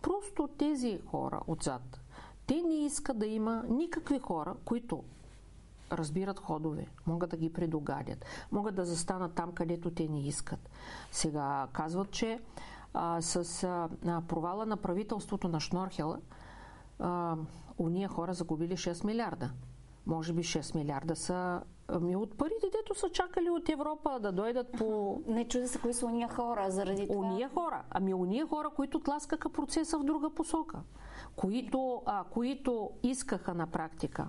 просто 0.02 0.50
тези 0.58 1.02
хора 1.06 1.42
отзад, 1.48 2.00
те 2.48 2.62
не 2.62 2.86
искат 2.86 3.20
да 3.20 3.26
има 3.26 3.64
никакви 3.70 4.20
хора, 4.20 4.56
които 4.66 5.04
разбират 5.92 6.40
ходове, 6.40 6.88
могат 7.08 7.30
да 7.30 7.38
ги 7.38 7.54
предогадят, 7.54 8.26
могат 8.52 8.76
да 8.76 8.86
застанат 8.86 9.34
там, 9.34 9.52
където 9.52 9.92
те 9.92 10.08
не 10.08 10.28
искат. 10.28 10.70
Сега 11.12 11.68
казват, 11.74 12.12
че 12.12 12.40
а, 12.94 13.22
с 13.22 13.64
а, 13.64 14.22
провала 14.28 14.66
на 14.66 14.78
правителството 14.78 15.48
на 15.48 15.60
Шнорхела, 15.60 16.20
уния 17.78 18.10
хора 18.10 18.34
загубили 18.34 18.78
6 18.78 19.06
милиарда. 19.06 19.52
Може 20.06 20.34
би 20.34 20.44
6 20.44 20.76
милиарда 20.76 21.16
са 21.16 21.62
ами 21.92 22.16
от 22.16 22.38
парите, 22.38 22.68
дето 22.72 23.00
са 23.00 23.10
чакали 23.10 23.50
от 23.50 23.70
Европа 23.70 24.20
да 24.20 24.32
дойдат 24.32 24.72
по... 24.72 25.22
Не 25.28 25.48
чуда 25.48 25.68
се 25.68 25.80
кои 25.80 25.94
са 25.94 26.06
уния 26.06 26.28
хора 26.28 26.72
заради 26.72 27.08
това. 27.08 27.20
Уния 27.20 27.50
хора. 27.50 27.84
Ами 27.90 28.14
уния 28.14 28.48
хора, 28.48 28.70
които 28.76 29.00
тласкаха 29.00 29.50
процеса 29.50 30.00
в 30.00 30.04
друга 30.04 30.30
посока. 30.30 30.80
Които, 31.36 32.02
а, 32.06 32.24
които 32.24 32.90
искаха 33.04 33.54
на 33.54 33.68
практика 33.68 34.28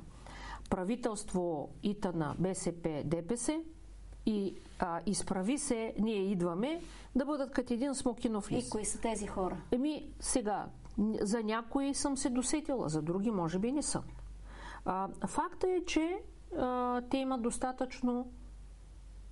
правителство 0.71 1.69
ИТА 1.83 2.13
на 2.13 2.35
БСП, 2.39 3.03
ДПС 3.05 3.61
и 4.27 4.55
а, 4.79 5.01
изправи 5.07 5.59
се, 5.59 5.95
ние 5.99 6.23
идваме, 6.23 6.83
да 7.17 7.25
бъдат 7.25 7.51
като 7.53 7.75
един 7.75 7.95
смокинов 7.95 8.51
лист. 8.51 8.69
И 8.69 8.71
кои 8.71 8.85
са 8.85 9.01
тези 9.01 9.27
хора? 9.27 9.57
Еми, 9.73 10.13
сега, 10.21 10.67
за 11.21 11.43
някои 11.43 11.95
съм 11.95 12.17
се 12.17 12.31
досетила, 12.31 12.89
за 12.89 13.03
други 13.03 13.31
може 13.31 13.59
би 13.59 13.73
не 13.73 13.83
съм. 13.83 14.03
А, 14.85 15.09
факта 15.27 15.69
е, 15.69 15.85
че 15.85 16.23
те 17.11 17.17
имат 17.17 17.43
достатъчно, 17.43 18.33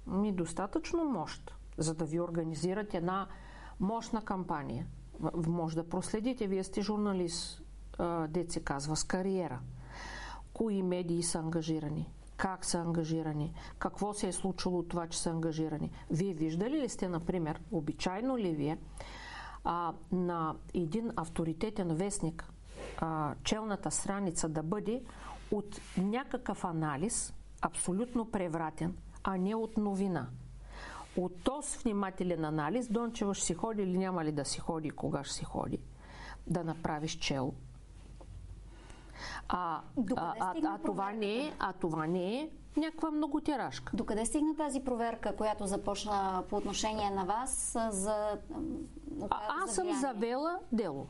ми 0.07 0.33
достатъчно 0.33 1.05
мощ, 1.05 1.55
за 1.79 1.95
да 1.95 2.05
ви 2.05 2.21
организират 2.21 2.95
една 2.95 3.27
мощна 3.81 4.23
кампания. 4.23 4.87
Може 5.47 5.77
да 5.77 5.89
проследите, 5.89 6.47
вие 6.47 6.65
сте 6.65 6.83
журналист, 6.83 7.63
дет 8.29 8.53
се 8.53 8.61
казва, 8.61 8.97
с 8.97 9.05
кариера. 9.05 9.61
Кои 10.53 10.83
медии 10.83 11.23
са 11.23 11.39
ангажирани? 11.39 12.13
как 12.39 12.65
са 12.65 12.79
ангажирани, 12.79 13.55
какво 13.79 14.15
се 14.15 14.29
е 14.29 14.33
случило 14.33 14.79
от 14.79 14.89
това, 14.89 15.07
че 15.07 15.19
са 15.19 15.31
ангажирани. 15.31 15.91
Вие 16.11 16.35
виждали 16.35 16.81
ли 16.81 16.89
сте, 16.89 17.09
например, 17.09 17.61
обичайно 17.71 18.39
ли 18.39 18.51
вие 18.51 18.79
а, 19.65 19.93
на 20.13 20.55
един 20.75 21.11
авторитетен 21.17 21.89
вестник 21.89 22.53
а, 22.99 23.35
челната 23.45 23.91
страница 23.91 24.49
да 24.49 24.63
бъде 24.63 25.03
от 25.51 25.81
някакъв 25.99 26.65
анализ, 26.65 27.35
абсолютно 27.63 28.31
превратен, 28.31 28.97
а 29.25 29.37
не 29.37 29.55
от 29.55 29.77
новина. 29.77 30.27
От 31.17 31.43
този 31.45 31.79
внимателен 31.79 32.45
анализ, 32.45 32.89
Дончева 32.89 33.35
ще 33.35 33.47
си 33.47 33.55
ходи 33.55 33.83
или 33.83 33.99
няма 33.99 34.25
ли 34.25 34.33
да 34.33 34.45
си 34.45 34.61
ходи, 34.61 34.91
кога 34.91 35.25
ще 35.25 35.35
си 35.35 35.45
ходи, 35.45 35.79
да 36.47 36.65
направиш 36.65 37.19
чел, 37.19 37.53
а, 39.49 39.81
а, 40.17 40.35
а, 40.41 40.55
а, 40.65 40.79
това 40.79 41.13
не 41.13 41.47
е, 41.47 41.53
а 41.59 41.73
това 41.73 42.07
не 42.07 42.41
е 42.41 42.51
някаква 42.77 43.11
много 43.11 43.41
тиражка. 43.41 43.97
Докъде 43.97 44.27
стигна 44.27 44.57
тази 44.57 44.81
проверка, 44.81 45.37
която 45.37 45.67
започна 45.67 46.45
по 46.51 46.57
отношение 46.57 47.11
на 47.11 47.25
вас 47.25 47.77
за 47.91 48.39
а, 49.31 49.63
Аз 49.65 49.75
съм 49.75 50.01
завела 50.01 50.59
дело. 50.73 51.07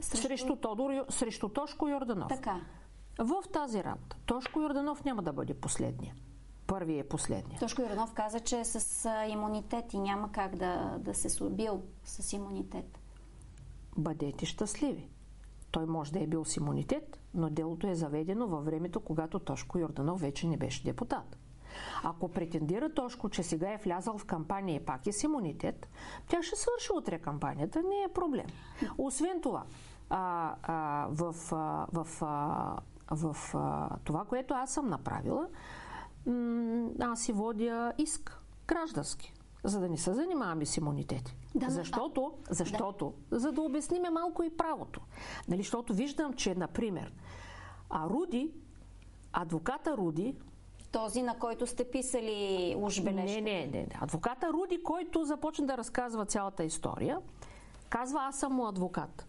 Срещу... 0.00 0.26
Срещу, 0.26 0.56
Тодор, 0.56 0.90
срещу 1.08 1.48
Тошко 1.48 1.88
Йорданов. 1.88 2.28
Така. 2.28 2.60
В 3.18 3.42
тази 3.52 3.84
работа 3.84 4.16
Тошко 4.26 4.60
Йорданов 4.60 5.04
няма 5.04 5.22
да 5.22 5.32
бъде 5.32 5.54
последния. 5.54 6.14
Първи 6.66 6.98
е 6.98 7.08
последния. 7.08 7.58
Тошко 7.60 7.82
Йорданов 7.82 8.12
каза, 8.12 8.40
че 8.40 8.60
е 8.60 8.64
с 8.64 9.10
имунитет 9.28 9.92
и 9.92 9.98
няма 9.98 10.32
как 10.32 10.56
да, 10.56 10.96
да 10.98 11.14
се 11.14 11.50
бил 11.50 11.82
с 12.04 12.32
имунитет. 12.32 12.98
Бъдете 13.96 14.46
щастливи. 14.46 15.08
Той 15.70 15.86
може 15.86 16.12
да 16.12 16.20
е 16.20 16.26
бил 16.26 16.44
с 16.44 16.56
имунитет, 16.56 17.20
но 17.34 17.50
делото 17.50 17.86
е 17.86 17.94
заведено 17.94 18.46
във 18.46 18.64
времето, 18.64 19.00
когато 19.00 19.38
Тошко 19.38 19.78
Йорданов 19.78 20.20
вече 20.20 20.46
не 20.46 20.56
беше 20.56 20.84
депутат. 20.84 21.38
Ако 22.02 22.28
претендира 22.28 22.94
Тошко, 22.94 23.28
че 23.28 23.42
сега 23.42 23.72
е 23.72 23.80
влязал 23.84 24.18
в 24.18 24.24
кампания 24.24 24.76
и 24.76 24.84
пак 24.84 25.06
е 25.06 25.12
с 25.12 25.22
имунитет, 25.22 25.88
тя 26.28 26.42
ще 26.42 26.56
свърши 26.56 26.92
утре 26.92 27.18
кампанията, 27.18 27.82
не 27.82 28.02
е 28.02 28.12
проблем. 28.14 28.46
Освен 28.98 29.40
това, 29.40 29.64
а, 30.10 30.54
а, 30.62 31.06
в, 31.10 31.34
а, 31.52 31.86
в, 31.92 32.22
а, 32.22 32.76
в 33.10 33.36
а, 33.54 33.96
това, 34.04 34.24
което 34.24 34.54
аз 34.54 34.70
съм 34.70 34.88
направила, 34.88 35.48
м- 36.26 36.88
аз 37.00 37.22
си 37.22 37.32
водя 37.32 37.92
иск 37.98 38.40
граждански 38.66 39.34
за 39.64 39.80
да 39.80 39.88
не 39.88 39.96
се 39.96 40.14
занимаваме 40.14 40.66
с 40.66 40.76
имунитети. 40.76 41.36
Да, 41.54 41.70
защото, 41.70 42.32
а... 42.50 42.54
защото 42.54 43.14
да. 43.30 43.38
за 43.38 43.52
да 43.52 43.60
обясниме 43.60 44.10
малко 44.10 44.42
и 44.42 44.56
правото. 44.56 45.00
Нали, 45.48 45.62
защото 45.62 45.94
виждам, 45.94 46.34
че, 46.34 46.54
например, 46.54 47.12
а 47.90 48.08
Руди, 48.08 48.50
адвоката 49.32 49.96
Руди, 49.96 50.34
този, 50.92 51.22
на 51.22 51.38
който 51.38 51.66
сте 51.66 51.90
писали 51.90 52.74
уж 52.78 53.00
бележка. 53.00 53.40
Не, 53.40 53.66
не, 53.66 53.66
не. 53.66 53.88
Адвоката 54.00 54.52
Руди, 54.52 54.82
който 54.82 55.24
започна 55.24 55.66
да 55.66 55.76
разказва 55.76 56.26
цялата 56.26 56.64
история, 56.64 57.18
казва, 57.88 58.20
аз 58.22 58.38
съм 58.38 58.52
му 58.52 58.66
адвокат. 58.66 59.28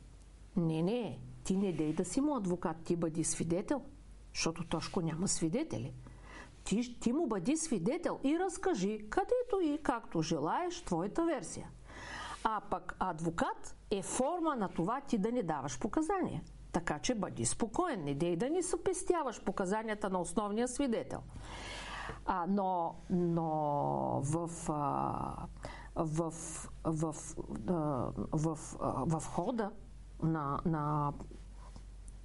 Не, 0.56 0.82
не, 0.82 1.20
ти 1.50 1.58
не 1.58 1.74
дей 1.74 1.94
да 1.94 2.06
си 2.06 2.22
му 2.22 2.36
адвокат, 2.36 2.78
ти 2.84 2.96
бъди 2.96 3.24
свидетел, 3.24 3.82
защото 4.34 4.68
Тошко 4.68 5.02
няма 5.02 5.28
свидетели. 5.28 5.94
Ти, 6.64 7.00
ти 7.00 7.14
му 7.14 7.28
бъди 7.28 7.58
свидетел 7.58 8.20
и 8.24 8.40
разкажи 8.40 9.10
където 9.10 9.60
и 9.62 9.80
както 9.84 10.22
желаеш 10.22 10.82
твоята 10.82 11.26
версия. 11.26 11.70
А 12.44 12.62
пък 12.70 12.96
адвокат 13.00 13.76
е 13.92 14.02
форма 14.02 14.56
на 14.56 14.70
това 14.70 15.02
ти 15.02 15.18
да 15.18 15.32
не 15.32 15.44
даваш 15.44 15.80
показания. 15.80 16.42
Така 16.72 17.00
че 17.00 17.16
бъди 17.16 17.46
спокоен, 17.46 18.04
не 18.04 18.16
дей 18.16 18.36
да 18.36 18.50
ни 18.50 18.64
съпестяваш 18.64 19.44
показанията 19.44 20.10
на 20.10 20.20
основния 20.20 20.68
свидетел. 20.68 21.20
А, 22.26 22.46
но, 22.50 22.96
но 23.10 23.50
в, 24.24 24.50
а, 24.70 25.48
в, 25.96 26.34
в, 26.84 27.16
в, 28.34 28.56
в, 28.56 28.58
в 29.06 29.24
хода 29.26 29.72
на, 30.24 30.60
на 30.66 31.14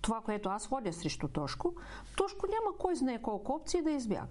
това, 0.04 0.20
което 0.20 0.48
аз 0.48 0.68
ходя 0.68 0.92
срещу 0.92 1.28
Тошко, 1.28 1.74
Тошко 2.16 2.46
няма 2.46 2.78
кой 2.78 2.94
знае 2.94 3.22
колко 3.22 3.52
опции 3.52 3.82
да 3.82 3.90
избяга. 3.90 4.26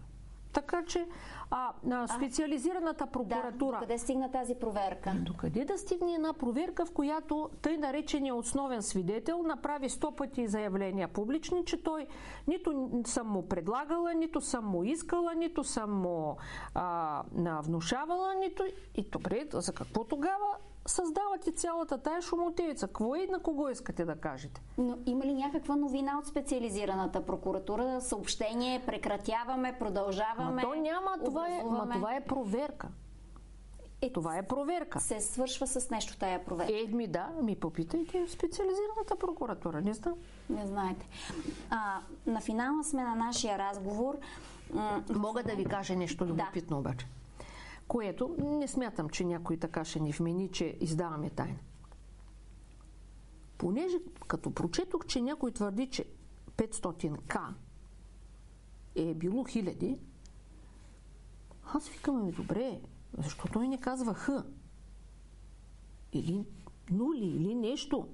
Така 0.54 0.86
че 0.86 1.08
а, 1.52 1.74
на 1.84 2.08
специализираната 2.08 3.08
прокуратура. 3.08 3.76
Да, 3.76 3.80
къде 3.80 3.98
стигна 3.98 4.32
тази 4.32 4.56
проверка? 4.56 5.14
До 5.16 5.34
къде 5.34 5.66
да 5.66 5.78
стигне 5.78 6.14
една 6.14 6.34
проверка, 6.34 6.86
в 6.86 6.92
която 6.92 7.50
тъй 7.62 7.78
наречения 7.78 8.36
основен 8.36 8.82
свидетел 8.82 9.44
направи 9.44 9.90
сто 9.90 10.12
пъти 10.12 10.48
заявления 10.48 11.08
публични, 11.08 11.66
че 11.66 11.84
той 11.84 12.08
нито 12.48 12.90
съм 13.06 13.28
му 13.28 13.48
предлагала, 13.48 14.14
нито 14.14 14.42
съм 14.42 14.66
му 14.66 14.84
искала, 14.84 15.36
нито 15.36 15.64
съм 15.64 16.02
му 16.02 16.38
а, 16.76 17.24
внушавала, 17.64 18.36
нито. 18.36 18.64
И 18.96 19.02
добре, 19.02 19.48
за 19.54 19.74
какво 19.74 20.04
тогава 20.04 20.58
създавате 20.86 21.52
цялата 21.52 21.98
тая 21.98 22.22
шумотевица. 22.22 22.88
Какво 22.88 23.16
и 23.16 23.28
на 23.28 23.40
кого 23.40 23.70
искате 23.70 24.06
да 24.06 24.16
кажете? 24.16 24.62
Но 24.78 24.98
има 25.06 25.26
ли 25.26 25.34
някаква 25.34 25.76
новина 25.76 26.20
от 26.20 26.28
специализираната 26.28 27.26
прокуратура? 27.26 28.02
Съобщение, 28.02 28.86
прекратяваме, 28.86 29.76
продължаваме? 29.80 30.52
Ма 30.52 30.62
то 30.62 30.76
няма, 30.76 31.18
това 31.26 31.48
е, 31.48 31.64
ма 31.64 31.90
това 31.94 32.16
е 32.16 32.26
проверка. 32.26 32.88
Е, 34.02 34.14
това 34.14 34.38
е 34.38 34.48
проверка. 34.48 35.00
Се 35.00 35.22
свършва 35.22 35.68
с 35.68 35.90
нещо 35.90 36.18
тая 36.18 36.46
проверка. 36.46 36.74
Е, 36.74 36.96
ми 36.96 37.08
да, 37.08 37.30
ми 37.42 37.56
попитайте 37.56 38.28
специализираната 38.28 39.16
прокуратура, 39.20 39.82
не 39.82 39.94
знам. 39.94 40.16
Не 40.50 40.66
знаете. 40.66 41.08
А, 41.70 42.00
на 42.28 42.42
финала 42.42 42.84
сме 42.84 43.04
на 43.04 43.16
нашия 43.16 43.58
разговор. 43.58 44.18
Мога 45.16 45.44
да 45.44 45.56
ви 45.56 45.66
кажа 45.66 45.96
нещо 45.96 46.26
любопитно 46.26 46.76
да. 46.76 46.80
обаче 46.80 47.08
което 47.88 48.36
не 48.40 48.68
смятам, 48.68 49.10
че 49.10 49.26
някой 49.26 49.58
така 49.58 49.86
ще 49.86 50.00
ни 50.00 50.12
вмени, 50.12 50.50
че 50.52 50.78
издаваме 50.80 51.30
тайна. 51.30 51.60
Понеже 53.58 53.98
като 54.28 54.54
прочетох, 54.54 55.06
че 55.06 55.22
някой 55.22 55.52
твърди, 55.52 55.88
че 55.88 56.06
500к 56.58 57.54
е 58.96 59.14
било 59.14 59.44
хиляди, 59.44 59.98
аз 61.74 61.90
викам, 61.90 62.16
ами 62.16 62.32
добре, 62.32 62.82
защо 63.18 63.48
той 63.54 63.68
не 63.68 63.78
казва 63.78 64.14
Х? 64.14 64.30
Или 66.14 66.46
нули, 66.92 67.26
или 67.26 67.56
нещо. 67.56 68.08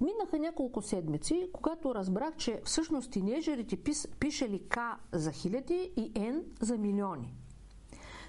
Минаха 0.00 0.38
няколко 0.38 0.82
седмици, 0.82 1.48
когато 1.52 1.94
разбрах, 1.94 2.36
че 2.36 2.60
всъщност 2.64 3.10
тинежерите 3.10 3.76
пис, 3.76 4.08
пишели 4.20 4.68
К 4.68 4.78
за 5.12 5.32
хиляди 5.32 5.92
и 5.96 6.20
Н 6.20 6.42
за 6.60 6.78
милиони. 6.78 7.34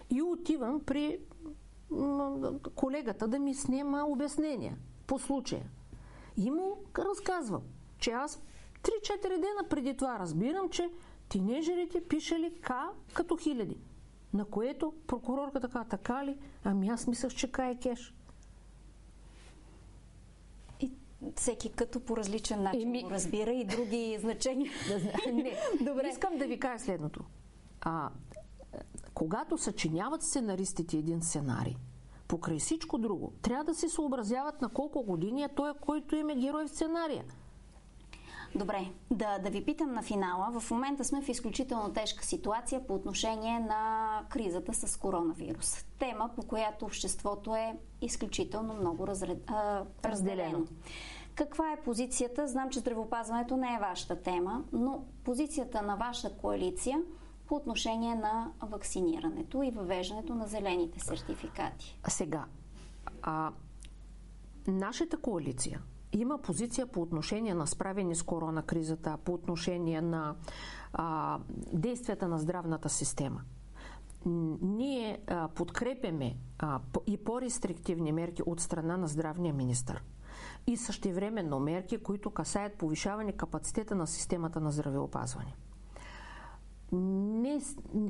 И 0.09 0.21
отивам 0.21 0.79
при 0.79 1.19
колегата 2.75 3.27
да 3.27 3.39
ми 3.39 3.55
снема 3.55 4.05
обяснения 4.07 4.77
по 5.07 5.19
случая. 5.19 5.69
И 6.37 6.51
му 6.51 6.83
разказвам, 6.97 7.61
че 7.97 8.11
аз 8.11 8.41
3-4 8.83 9.27
дена 9.29 9.69
преди 9.69 9.97
това 9.97 10.19
разбирам, 10.19 10.69
че 10.69 10.89
тинежерите 11.29 12.03
пишели 12.03 12.53
К 12.61 12.71
като 13.13 13.37
хиляди. 13.37 13.77
На 14.33 14.45
което 14.45 14.93
прокурорка 15.07 15.59
така, 15.59 15.83
така 15.83 16.25
ли? 16.25 16.37
Ами 16.63 16.89
аз 16.89 17.07
мислях, 17.07 17.33
че 17.35 17.51
К 17.51 17.59
е 17.59 17.77
кеш 17.81 18.13
всеки 21.35 21.71
като 21.71 21.99
по 21.99 22.17
различен 22.17 22.63
начин 22.63 22.91
ми... 22.91 23.03
го 23.03 23.09
разбира 23.09 23.51
и 23.51 23.65
други 23.65 24.17
значения. 24.21 24.71
Не, 25.33 25.57
Добре. 25.81 26.07
Искам 26.07 26.37
да 26.37 26.45
ви 26.45 26.59
кажа 26.59 26.83
следното. 26.83 27.23
А, 27.81 28.09
когато 29.13 29.57
съчиняват 29.57 30.23
сценаристите 30.23 30.97
един 30.97 31.21
сценарий, 31.21 31.75
покрай 32.27 32.59
всичко 32.59 32.97
друго, 32.97 33.33
трябва 33.41 33.63
да 33.63 33.75
се 33.75 33.89
съобразяват 33.89 34.61
на 34.61 34.69
колко 34.69 35.03
години 35.03 35.43
е 35.43 35.49
той, 35.55 35.73
който 35.73 36.15
им 36.15 36.29
е 36.29 36.35
герой 36.35 36.67
в 36.67 36.69
сценария. 36.69 37.23
Добре, 38.55 38.91
да, 39.11 39.39
да 39.39 39.49
ви 39.49 39.65
питам 39.65 39.93
на 39.93 40.01
финала. 40.01 40.59
В 40.59 40.71
момента 40.71 41.03
сме 41.03 41.21
в 41.21 41.29
изключително 41.29 41.93
тежка 41.93 42.25
ситуация 42.25 42.87
по 42.87 42.95
отношение 42.95 43.59
на 43.59 44.21
кризата 44.29 44.73
с 44.73 44.97
коронавирус. 44.97 45.85
Тема, 45.99 46.29
по 46.35 46.43
която 46.43 46.85
обществото 46.85 47.55
е 47.55 47.77
изключително 48.01 48.73
много 48.73 49.07
разред, 49.07 49.43
а, 49.47 49.83
разделено. 50.05 50.65
Каква 51.35 51.73
е 51.73 51.81
позицията? 51.81 52.47
Знам, 52.47 52.69
че 52.69 52.79
здравеопазването 52.79 53.57
не 53.57 53.75
е 53.75 53.79
вашата 53.79 54.21
тема, 54.21 54.63
но 54.73 55.05
позицията 55.23 55.81
на 55.81 55.95
ваша 55.95 56.37
коалиция 56.37 57.01
по 57.47 57.55
отношение 57.55 58.15
на 58.15 58.51
вакцинирането 58.61 59.63
и 59.63 59.71
въвеждането 59.71 60.35
на 60.35 60.47
зелените 60.47 60.99
сертификати. 60.99 61.99
Сега, 62.07 62.45
а, 63.21 63.51
нашата 64.67 65.17
коалиция 65.17 65.81
има 66.11 66.37
позиция 66.37 66.87
по 66.87 67.01
отношение 67.01 67.53
на 67.53 67.67
справяне 67.67 68.15
с 68.15 68.23
корона 68.23 68.63
кризата, 68.63 69.17
по 69.25 69.33
отношение 69.33 70.01
на 70.01 70.35
а, 70.93 71.39
действията 71.73 72.27
на 72.27 72.39
здравната 72.39 72.89
система. 72.89 73.41
Ние 74.61 75.19
а, 75.27 75.47
подкрепяме 75.47 76.37
а, 76.59 76.79
и 77.07 77.17
по-рестриктивни 77.17 78.11
мерки 78.11 78.41
от 78.45 78.59
страна 78.59 78.97
на 78.97 79.07
здравния 79.07 79.53
министр 79.53 80.01
и 80.67 80.77
същевременно 80.77 81.59
мерки, 81.59 81.97
които 81.97 82.31
касаят 82.31 82.73
повишаване 82.73 83.31
капацитета 83.31 83.95
на 83.95 84.07
системата 84.07 84.61
на 84.61 84.71
здравеопазване. 84.71 85.55
Не 86.91 87.61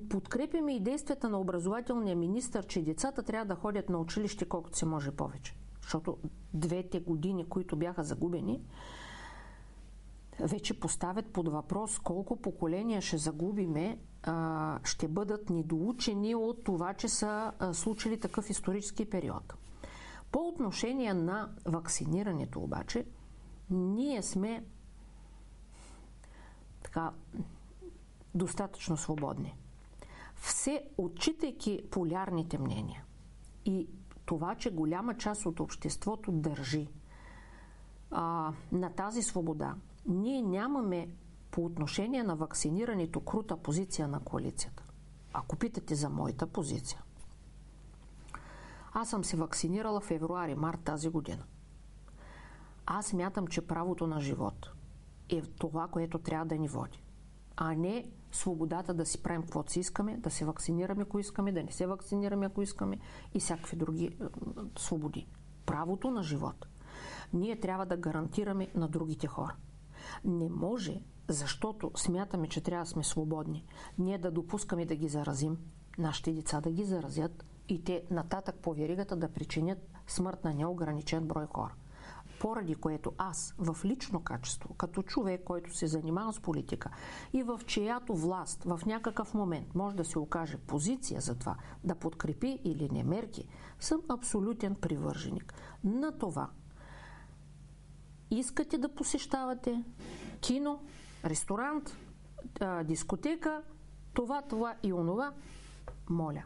подкрепяме 0.09 0.75
и 0.75 0.79
действията 0.79 1.29
на 1.29 1.39
образователния 1.39 2.15
министр, 2.15 2.63
че 2.63 2.81
децата 2.81 3.23
трябва 3.23 3.45
да 3.45 3.55
ходят 3.55 3.89
на 3.89 3.99
училище 3.99 4.45
колкото 4.45 4.77
се 4.77 4.85
може 4.85 5.11
повече. 5.11 5.55
Защото 5.81 6.17
двете 6.53 6.99
години, 6.99 7.49
които 7.49 7.75
бяха 7.75 8.03
загубени, 8.03 8.61
вече 10.39 10.79
поставят 10.79 11.25
под 11.25 11.47
въпрос 11.47 11.99
колко 11.99 12.35
поколения 12.35 13.01
ще 13.01 13.17
загубиме, 13.17 13.99
ще 14.83 15.07
бъдат 15.07 15.49
недоучени 15.49 16.35
от 16.35 16.63
това, 16.63 16.93
че 16.93 17.09
са 17.09 17.51
случили 17.73 18.19
такъв 18.19 18.49
исторически 18.49 19.09
период. 19.09 19.53
По 20.35 20.47
отношение 20.47 21.13
на 21.13 21.49
вакцинирането 21.65 22.59
обаче, 22.59 23.05
ние 23.69 24.23
сме 24.23 24.65
така 26.83 27.11
достатъчно 28.33 28.97
свободни. 28.97 29.55
Все 30.35 30.83
отчитайки 30.97 31.81
полярните 31.91 32.57
мнения 32.57 33.03
и 33.65 33.87
това, 34.25 34.55
че 34.55 34.73
голяма 34.73 35.17
част 35.17 35.45
от 35.45 35.59
обществото 35.59 36.31
държи 36.31 36.87
а, 38.11 38.53
на 38.71 38.89
тази 38.89 39.21
свобода, 39.21 39.75
ние 40.05 40.41
нямаме 40.41 41.09
по 41.51 41.65
отношение 41.65 42.23
на 42.23 42.35
вакцинирането 42.35 43.19
крута 43.19 43.57
позиция 43.57 44.07
на 44.07 44.19
коалицията. 44.19 44.83
Ако 45.33 45.55
питате 45.55 45.95
за 45.95 46.09
моята 46.09 46.47
позиция, 46.47 47.03
аз 48.97 49.09
съм 49.09 49.23
се 49.23 49.37
вакцинирала 49.37 49.99
в 49.99 50.03
февруари-март 50.03 50.79
тази 50.83 51.09
година. 51.09 51.43
Аз 52.85 53.13
мятам, 53.13 53.47
че 53.47 53.67
правото 53.67 54.07
на 54.07 54.21
живот 54.21 54.71
е 55.29 55.41
това, 55.41 55.87
което 55.87 56.19
трябва 56.19 56.45
да 56.45 56.57
ни 56.57 56.67
води. 56.67 57.03
А 57.57 57.73
не 57.73 58.11
свободата 58.31 58.93
да 58.93 59.05
си 59.05 59.23
правим 59.23 59.41
каквото 59.41 59.71
си 59.71 59.79
искаме, 59.79 60.17
да 60.17 60.29
се 60.29 60.45
вакцинираме, 60.45 61.01
ако 61.01 61.19
искаме, 61.19 61.51
да 61.51 61.63
не 61.63 61.71
се 61.71 61.87
вакцинираме, 61.87 62.45
ако 62.45 62.61
искаме 62.61 62.99
и 63.33 63.39
всякакви 63.39 63.77
други 63.77 64.17
свободи. 64.77 65.27
Правото 65.65 66.11
на 66.11 66.23
живот. 66.23 66.67
Ние 67.33 67.59
трябва 67.59 67.85
да 67.85 67.97
гарантираме 67.97 68.67
на 68.75 68.87
другите 68.87 69.27
хора. 69.27 69.55
Не 70.23 70.49
може, 70.49 71.01
защото 71.27 71.91
смятаме, 71.95 72.47
че 72.47 72.61
трябва 72.61 72.85
да 72.85 72.89
сме 72.89 73.03
свободни, 73.03 73.65
ние 73.97 74.17
да 74.17 74.31
допускаме 74.31 74.85
да 74.85 74.95
ги 74.95 75.07
заразим 75.07 75.57
нашите 75.97 76.33
деца 76.33 76.61
да 76.61 76.71
ги 76.71 76.83
заразят 76.83 77.45
и 77.69 77.83
те 77.83 78.03
нататък 78.11 78.55
по 78.61 78.73
веригата 78.73 79.15
да 79.15 79.33
причинят 79.33 79.77
смърт 80.07 80.43
на 80.43 80.53
неограничен 80.53 81.27
брой 81.27 81.45
хора. 81.53 81.73
Поради 82.39 82.75
което 82.75 83.13
аз 83.17 83.55
в 83.57 83.85
лично 83.85 84.23
качество, 84.23 84.73
като 84.73 85.03
човек, 85.03 85.43
който 85.43 85.75
се 85.75 85.87
занимава 85.87 86.33
с 86.33 86.39
политика 86.39 86.89
и 87.33 87.43
в 87.43 87.61
чиято 87.65 88.15
власт 88.15 88.63
в 88.63 88.81
някакъв 88.85 89.33
момент 89.33 89.75
може 89.75 89.95
да 89.95 90.05
се 90.05 90.19
окаже 90.19 90.57
позиция 90.57 91.21
за 91.21 91.35
това 91.35 91.55
да 91.83 91.95
подкрепи 91.95 92.59
или 92.63 92.89
не 92.89 93.03
мерки, 93.03 93.47
съм 93.79 94.01
абсолютен 94.09 94.75
привърженик 94.75 95.53
на 95.83 96.17
това. 96.17 96.49
Искате 98.31 98.77
да 98.77 98.95
посещавате 98.95 99.83
кино, 100.41 100.83
ресторант, 101.25 101.97
дискотека, 102.83 103.61
това, 104.13 104.41
това 104.41 104.75
и 104.83 104.93
онова, 104.93 105.33
моля, 106.09 106.43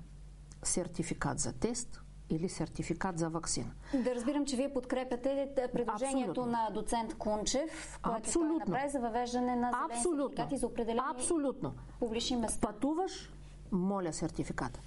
сертификат 0.64 1.39
за 1.39 1.53
тест 1.53 2.01
или 2.30 2.49
сертификат 2.49 3.20
за 3.20 3.30
вакцина. 3.30 3.72
Да 3.93 4.16
разбирам, 4.16 4.45
че 4.45 4.55
вие 4.55 4.74
подкрепяте 4.74 5.53
предложението 5.74 6.30
Абсолютно. 6.30 6.51
на 6.51 6.70
доцент 6.74 7.18
Кунчев, 7.18 7.99
което 8.03 8.20
Абсолютно. 8.20 8.49
той 8.49 8.60
направи 8.60 8.89
за 8.89 8.99
въвеждане 8.99 9.55
на 9.55 9.72
зелен 9.72 9.97
Абсолютно. 9.97 10.28
сертификати 10.28 10.57
за 10.57 10.68
определени 10.68 10.99
Абсолютно. 11.12 11.74
публични 11.99 12.38
места. 12.38 12.68
Пътуваш, 12.68 13.32
моля 13.72 14.14
сертификата. 14.14 14.80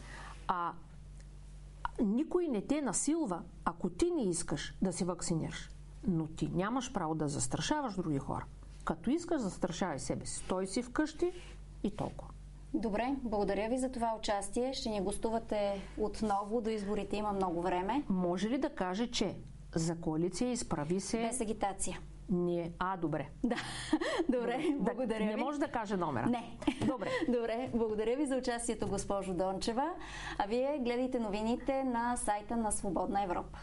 А 0.48 0.72
никой 2.02 2.48
не 2.48 2.62
те 2.62 2.82
насилва, 2.82 3.42
ако 3.64 3.90
ти 3.90 4.10
не 4.10 4.22
искаш 4.22 4.74
да 4.82 4.92
се 4.92 5.04
вакцинираш. 5.04 5.70
Но 6.06 6.26
ти 6.26 6.48
нямаш 6.48 6.92
право 6.92 7.14
да 7.14 7.28
застрашаваш 7.28 7.94
други 7.94 8.18
хора. 8.18 8.44
Като 8.84 9.10
искаш, 9.10 9.40
застрашавай 9.40 9.98
себе 9.98 10.26
си. 10.26 10.36
Стой 10.36 10.66
си 10.66 10.82
вкъщи 10.82 11.32
и 11.82 11.90
толкова. 11.96 12.31
Добре, 12.74 13.14
благодаря 13.22 13.68
ви 13.68 13.78
за 13.78 13.92
това 13.92 14.14
участие. 14.18 14.72
Ще 14.72 14.88
ни 14.88 15.00
гостувате 15.00 15.80
отново 15.98 16.60
до 16.60 16.70
изборите. 16.70 17.16
Има 17.16 17.32
много 17.32 17.62
време. 17.62 18.02
Може 18.08 18.50
ли 18.50 18.58
да 18.58 18.70
каже, 18.70 19.06
че 19.06 19.34
за 19.74 20.00
коалиция 20.00 20.52
изправи 20.52 21.00
се... 21.00 21.18
Без 21.18 21.40
агитация. 21.40 22.00
Ние... 22.28 22.72
А, 22.78 22.96
добре. 22.96 23.28
Да, 23.44 23.56
добре, 24.28 24.64
благодаря 24.78 25.18
да, 25.18 25.24
ви. 25.24 25.36
Не 25.36 25.44
може 25.44 25.58
да 25.58 25.68
каже 25.68 25.96
номера. 25.96 26.26
Не. 26.26 26.56
Добре. 26.86 27.08
добре, 27.28 27.70
благодаря 27.74 28.16
ви 28.16 28.26
за 28.26 28.36
участието, 28.36 28.88
госпожо 28.88 29.34
Дончева. 29.34 29.90
А 30.38 30.46
вие 30.46 30.78
гледайте 30.80 31.18
новините 31.18 31.84
на 31.84 32.16
сайта 32.16 32.56
на 32.56 32.72
Свободна 32.72 33.22
Европа. 33.22 33.58